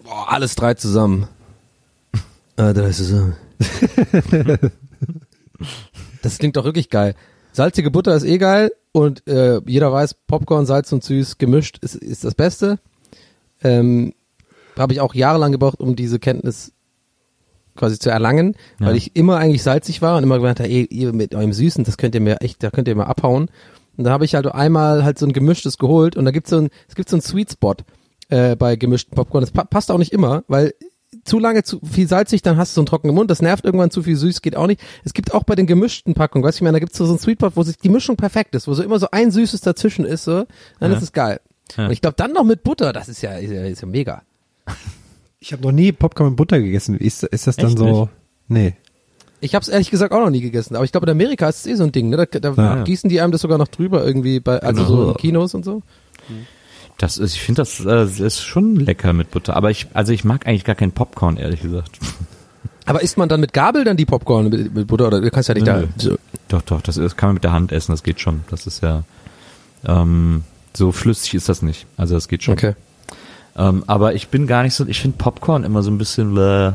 [0.02, 1.28] Boah, alles drei zusammen.
[2.56, 3.36] ah, drei zusammen.
[6.22, 7.14] das klingt doch wirklich geil.
[7.52, 11.94] Salzige Butter ist eh geil und äh, jeder weiß, Popcorn, Salz und Süß gemischt ist,
[11.94, 12.80] ist das Beste.
[13.62, 14.12] Ähm,
[14.76, 16.72] Habe ich auch jahrelang gebraucht, um diese Kenntnis
[17.80, 18.86] quasi zu erlangen, Ja.
[18.86, 21.82] weil ich immer eigentlich salzig war und immer gemeint habe, ey, ihr mit eurem Süßen,
[21.82, 23.50] das könnt ihr mir echt, da könnt ihr mal abhauen.
[23.96, 26.58] Und da habe ich halt einmal halt so ein gemischtes geholt und da gibt's so
[26.58, 27.74] ein, es gibt so einen Sweet Spot
[28.28, 29.42] äh, bei gemischten Popcorn.
[29.42, 30.74] Das pa passt auch nicht immer, weil
[31.24, 33.90] zu lange zu viel salzig, dann hast du so einen trockenen Mund, das nervt irgendwann
[33.90, 34.80] zu viel süß, geht auch nicht.
[35.04, 37.10] Es gibt auch bei den gemischten Packungen, weißt du, ich meine, da gibt's so, so
[37.12, 39.60] einen Sweet Spot, wo sich die Mischung perfekt ist, wo so immer so ein Süßes
[39.60, 40.44] dazwischen ist, so,
[40.78, 40.96] dann Ja.
[40.96, 41.40] ist es geil.
[41.76, 41.86] Ja.
[41.86, 44.22] Und ich glaube, dann noch mit Butter, das ist ja, ist ja, ist ja mega.
[45.40, 46.96] Ich habe noch nie Popcorn mit Butter gegessen.
[46.96, 47.84] Ist, ist das dann Echt so?
[48.02, 48.10] nicht?
[48.48, 48.74] Nee.
[49.40, 51.60] Ich habe es ehrlich gesagt auch noch nie gegessen, aber ich glaube in Amerika ist
[51.60, 52.26] es eh so ein Ding, ne?
[52.26, 52.82] Da, da Ja.
[52.84, 55.82] gießen die einem das sogar noch drüber irgendwie bei also so in Kinos und so.
[56.98, 60.24] Das ist, ich finde das äh, ist schon lecker mit Butter, aber ich, also ich
[60.24, 61.98] mag eigentlich gar keinen Popcorn, ehrlich gesagt.
[62.84, 65.48] Aber isst man dann mit Gabel dann die Popcorn mit, mit Butter oder du kannst
[65.48, 65.72] ja nicht Nö.
[65.72, 66.16] da so.
[66.48, 68.40] Doch, doch, das ist, kann man mit der Hand essen, das geht schon.
[68.50, 69.04] Das ist ja
[69.86, 70.44] ähm,
[70.76, 71.86] so flüssig ist das nicht.
[71.96, 72.52] Also das geht schon.
[72.52, 72.74] Okay.
[73.56, 76.68] Ähm, aber ich bin gar nicht so, ich finde Popcorn immer so ein bisschen, äh,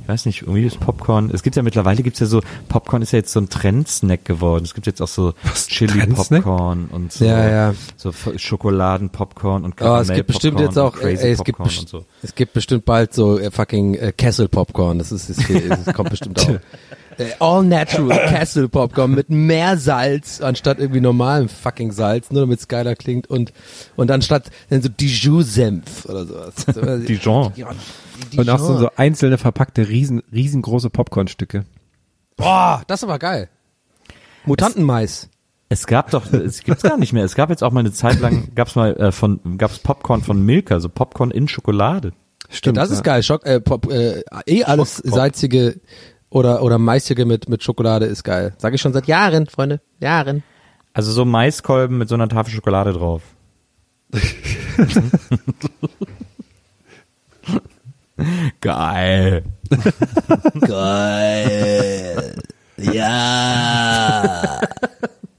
[0.00, 3.12] ich weiß nicht, irgendwie ist Popcorn, es gibt ja mittlerweile gibt's ja so, Popcorn ist
[3.12, 4.64] ja jetzt so ein Trendsnack geworden.
[4.64, 5.32] Es gibt jetzt auch so?
[5.68, 7.74] Chili-Popcorn und so, Ja, ja.
[7.96, 12.04] so Schokoladen-Popcorn und Oh, es gibt bestimmt jetzt auch, ey, es gibt, best- so.
[12.22, 14.98] es gibt bestimmt bald so äh, fucking äh, Kessel Popcorn.
[14.98, 16.50] Das ist, ist, ist, kommt bestimmt auch.
[17.18, 22.60] Äh, All natural Castle Popcorn mit mehr Salz anstatt irgendwie normalem fucking Salz, nur damit
[22.60, 23.52] es geiler klingt und
[23.96, 26.54] und anstatt dann so Dijon-Senf oder sowas.
[27.06, 27.52] Dijon.
[27.56, 27.68] Ja,
[28.36, 31.64] Und auch so, so einzelne verpackte riesen, riesengroße Popcornstücke.
[32.36, 33.48] Boah, das war geil.
[34.44, 35.28] Mutantenmais.
[35.68, 37.24] Es gab doch, es gibt's gar nicht mehr.
[37.24, 40.44] Es gab jetzt auch mal eine Zeit lang, gab's mal äh, von, gab's Popcorn von
[40.44, 42.12] Milka, so Popcorn in Schokolade.
[42.50, 42.76] Stimmt.
[42.76, 43.02] das ist ja.
[43.02, 43.22] geil.
[43.22, 45.14] Schock, äh, Pop, äh, eh alles Schockpop.
[45.14, 45.80] salzige
[46.34, 48.54] oder oder maisige mit mit Schokolade ist geil.
[48.58, 49.80] Sag ich schon seit Jahren, Freunde.
[50.00, 50.42] Jahren.
[50.92, 53.22] Also so Maiskolben mit so einer Tafel Schokolade drauf.
[58.60, 59.42] Geil.
[60.60, 62.36] Geil.
[62.76, 64.60] Ja.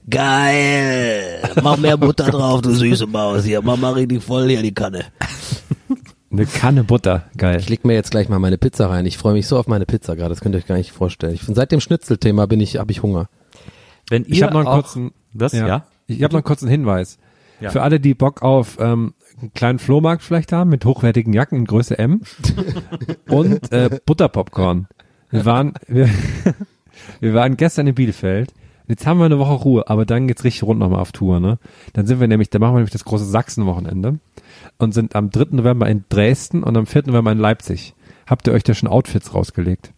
[0.09, 1.41] Geil.
[1.63, 3.61] Mach mehr Butter drauf, du süße Maus hier.
[3.61, 5.05] Mach mal richtig voll hier die Kanne.
[6.35, 7.23] Eine Kanne Butter.
[7.37, 7.59] Geil.
[7.59, 9.05] Ich leg mir jetzt gleich mal meine Pizza rein.
[9.05, 10.29] Ich freue mich so auf meine Pizza gerade.
[10.29, 11.33] Das könnt ihr euch gar nicht vorstellen.
[11.33, 13.29] Ich seit dem Schnitzelthema bin ich habe ich Hunger.
[14.09, 15.53] Wenn ihr Ich habe noch einen auch, kurzen, was?
[15.53, 15.85] Ja.
[16.07, 17.19] Ich habe noch einen kurzen Hinweis.
[17.61, 17.69] Ja.
[17.69, 21.65] Für alle, die Bock auf ähm, einen kleinen Flohmarkt vielleicht haben mit hochwertigen Jacken in
[21.65, 22.21] Größe M
[23.29, 24.87] und äh, Butterpopcorn.
[25.31, 26.09] Wir waren wir,
[27.21, 28.53] wir waren gestern in Bielefeld.
[28.87, 31.57] Jetzt haben wir eine Woche Ruhe, aber dann geht's richtig rund nochmal auf Tour, ne?
[31.93, 34.19] Dann sind wir nämlich, da machen wir nämlich das große Sachsenwochenende
[34.77, 35.47] und sind am 3.
[35.51, 37.03] November in Dresden und am 4.
[37.07, 37.95] November in Leipzig.
[38.27, 39.91] Habt ihr euch da schon Outfits rausgelegt?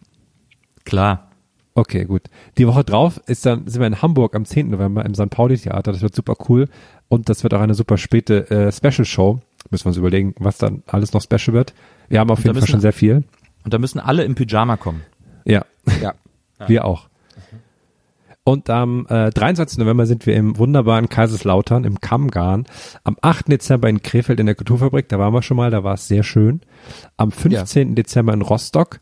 [0.84, 1.30] Klar.
[1.74, 2.22] Okay, gut.
[2.56, 4.70] Die Woche drauf ist dann, sind wir in Hamburg am 10.
[4.70, 5.30] November im St.
[5.30, 5.92] Pauli Theater.
[5.92, 6.68] Das wird super cool.
[7.08, 9.40] Und das wird auch eine super späte äh, Special Show.
[9.70, 11.74] Müssen wir uns überlegen, was dann alles noch special wird.
[12.08, 13.22] Wir haben auf Und jeden Fall müssen- schon sehr viel.
[13.64, 15.02] Und da müssen alle im Pyjama kommen.
[15.44, 15.64] Ja,
[16.02, 16.14] Ja.
[16.66, 17.07] wir auch.
[18.48, 19.76] Und am äh, 23.
[19.76, 22.64] November sind wir im wunderbaren Kaiserslautern im Kammgarn.
[23.04, 23.48] Am 8.
[23.48, 26.22] Dezember in Krefeld in der Kulturfabrik, da waren wir schon mal, da war es sehr
[26.22, 26.62] schön.
[27.18, 27.94] Am 15.
[27.94, 29.00] Dezember in Rostock.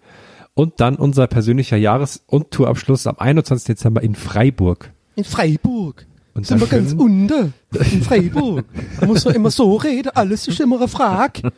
[0.55, 3.67] Und dann unser persönlicher Jahres- und Tourabschluss am 21.
[3.67, 4.93] Dezember in Freiburg.
[5.15, 6.07] In Freiburg.
[6.37, 7.55] Und sind wir ganz unten.
[7.73, 8.67] In Freiburg.
[9.01, 11.51] Da muss man immer so reden, alles ist immer eine Frage.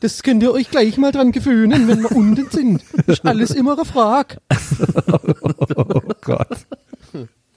[0.00, 2.82] Das könnt ihr euch gleich mal dran gewöhnen, wenn wir unten sind.
[3.06, 4.38] Ist alles immer eine Frage.
[5.76, 6.66] Oh Gott.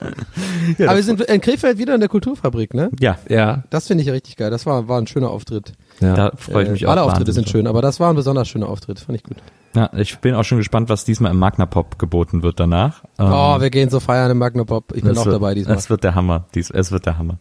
[0.00, 2.90] Aber wir sind in Krefeld wieder in der Kulturfabrik, ne?
[3.00, 3.18] Ja.
[3.28, 3.64] Ja.
[3.70, 4.50] Das finde ich ja richtig geil.
[4.50, 5.72] Das war, war ein schöner Auftritt.
[6.02, 6.14] Ja.
[6.14, 6.90] Da freue ich mich Äh, auch.
[6.92, 9.00] Alle Auftritte sind schön, aber das war ein besonders schöner Auftritt.
[9.00, 9.36] Fand ich gut.
[9.74, 13.02] Ja, ich bin auch schon gespannt, was diesmal im Magna Pop geboten wird danach.
[13.18, 14.92] Ähm, Oh, wir gehen so feiern im Magnopop.
[14.94, 15.76] Ich bin auch wird, dabei diesmal.
[15.76, 16.44] Es wird der Hammer.
[16.54, 17.38] Dies, es wird der Hammer.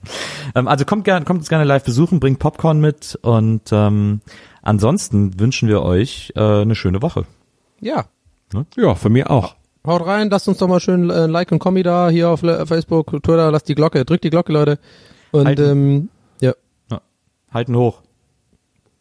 [0.56, 4.22] Ähm, also kommt gerne, kommt uns gerne live besuchen, bringt Popcorn mit und ähm,
[4.62, 7.26] ansonsten wünschen wir euch äh, eine schöne Woche.
[7.82, 8.06] Ja.
[8.78, 9.56] ja, von mir auch.
[9.86, 12.44] Haut rein, lasst uns doch mal schön äh, ein Like und Kommi da hier auf
[12.44, 14.80] Le- Facebook, Twitter, lasst die Glocke, drückt die Glocke, Leute.
[15.32, 15.64] Und Halten.
[15.70, 16.10] ähm,
[16.40, 16.54] ja.
[17.52, 18.02] Halten hoch.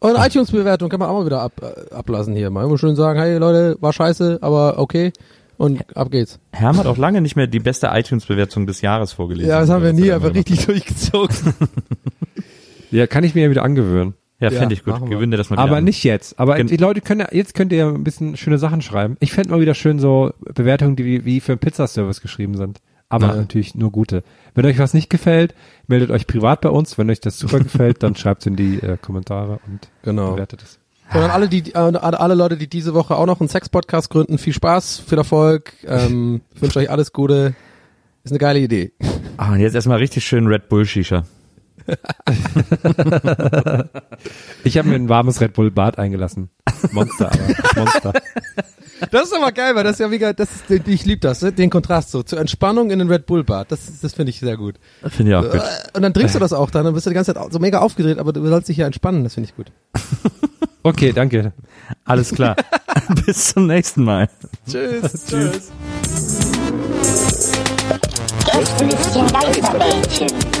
[0.01, 2.49] Und iTunes-Bewertung kann man auch mal wieder ab, äh, ablassen hier.
[2.49, 5.13] Mal immer schön sagen, hey Leute, war scheiße, aber okay.
[5.57, 6.39] Und ab geht's.
[6.51, 9.49] Herm hat auch lange nicht mehr die beste iTunes-Bewertung des Jahres vorgelesen.
[9.49, 11.35] Ja, das haben wir nie einfach richtig durchgezogen.
[12.93, 14.15] Ja, kann ich mir ja wieder angewöhnen.
[14.41, 15.09] Ja, Ja, fände ich gut.
[15.09, 15.85] Gewinne das mal wieder Aber an.
[15.85, 16.37] nicht jetzt.
[16.39, 19.15] Aber Gen- die Leute können jetzt könnt ihr ja ein bisschen schöne Sachen schreiben.
[19.21, 22.79] Ich fände mal wieder schön so Bewertungen, die wie, wie für einen Pizzaservice geschrieben sind.
[23.11, 23.35] Aber Ja.
[23.35, 24.23] natürlich nur gute.
[24.55, 25.53] Wenn euch was nicht gefällt,
[25.87, 26.97] meldet euch privat bei uns.
[26.97, 30.31] Wenn euch das super gefällt, dann schreibt es in die äh, Kommentare und Genau.
[30.33, 30.79] bewertet es.
[31.13, 34.37] Und an alle, die, an alle Leute, die diese Woche auch noch einen Sex-Podcast gründen,
[34.37, 35.73] viel Spaß, viel Erfolg.
[35.85, 37.53] Ähm, ich wünsche euch alles Gute.
[38.23, 38.93] Ist eine geile Idee.
[39.35, 41.25] Ah, und jetzt erstmal richtig schön Red Bull Shisha.
[44.63, 46.49] Ich habe mir ein warmes Red Bull Bad eingelassen.
[46.91, 48.13] Monster, aber Monster.
[49.09, 51.51] Das ist aber geil, weil das ist ja mega, das ist, ich liebe das, ne?
[51.51, 53.71] den Kontrast so zur Entspannung in den Red Bull Bad.
[53.71, 54.75] Das, das finde ich sehr gut.
[55.07, 55.61] Finde ich auch gut.
[55.93, 57.79] Und dann trinkst du das auch dann, dann bist du die ganze Zeit so mega
[57.79, 59.71] aufgedreht, aber du sollst dich ja entspannen, das finde ich gut.
[60.83, 61.53] Okay, danke.
[62.05, 62.55] Alles klar.
[63.25, 64.29] Bis zum nächsten Mal.
[64.67, 65.25] Tschüss.
[65.27, 65.71] Tschüss.
[69.31, 70.60] Geisterbällchen.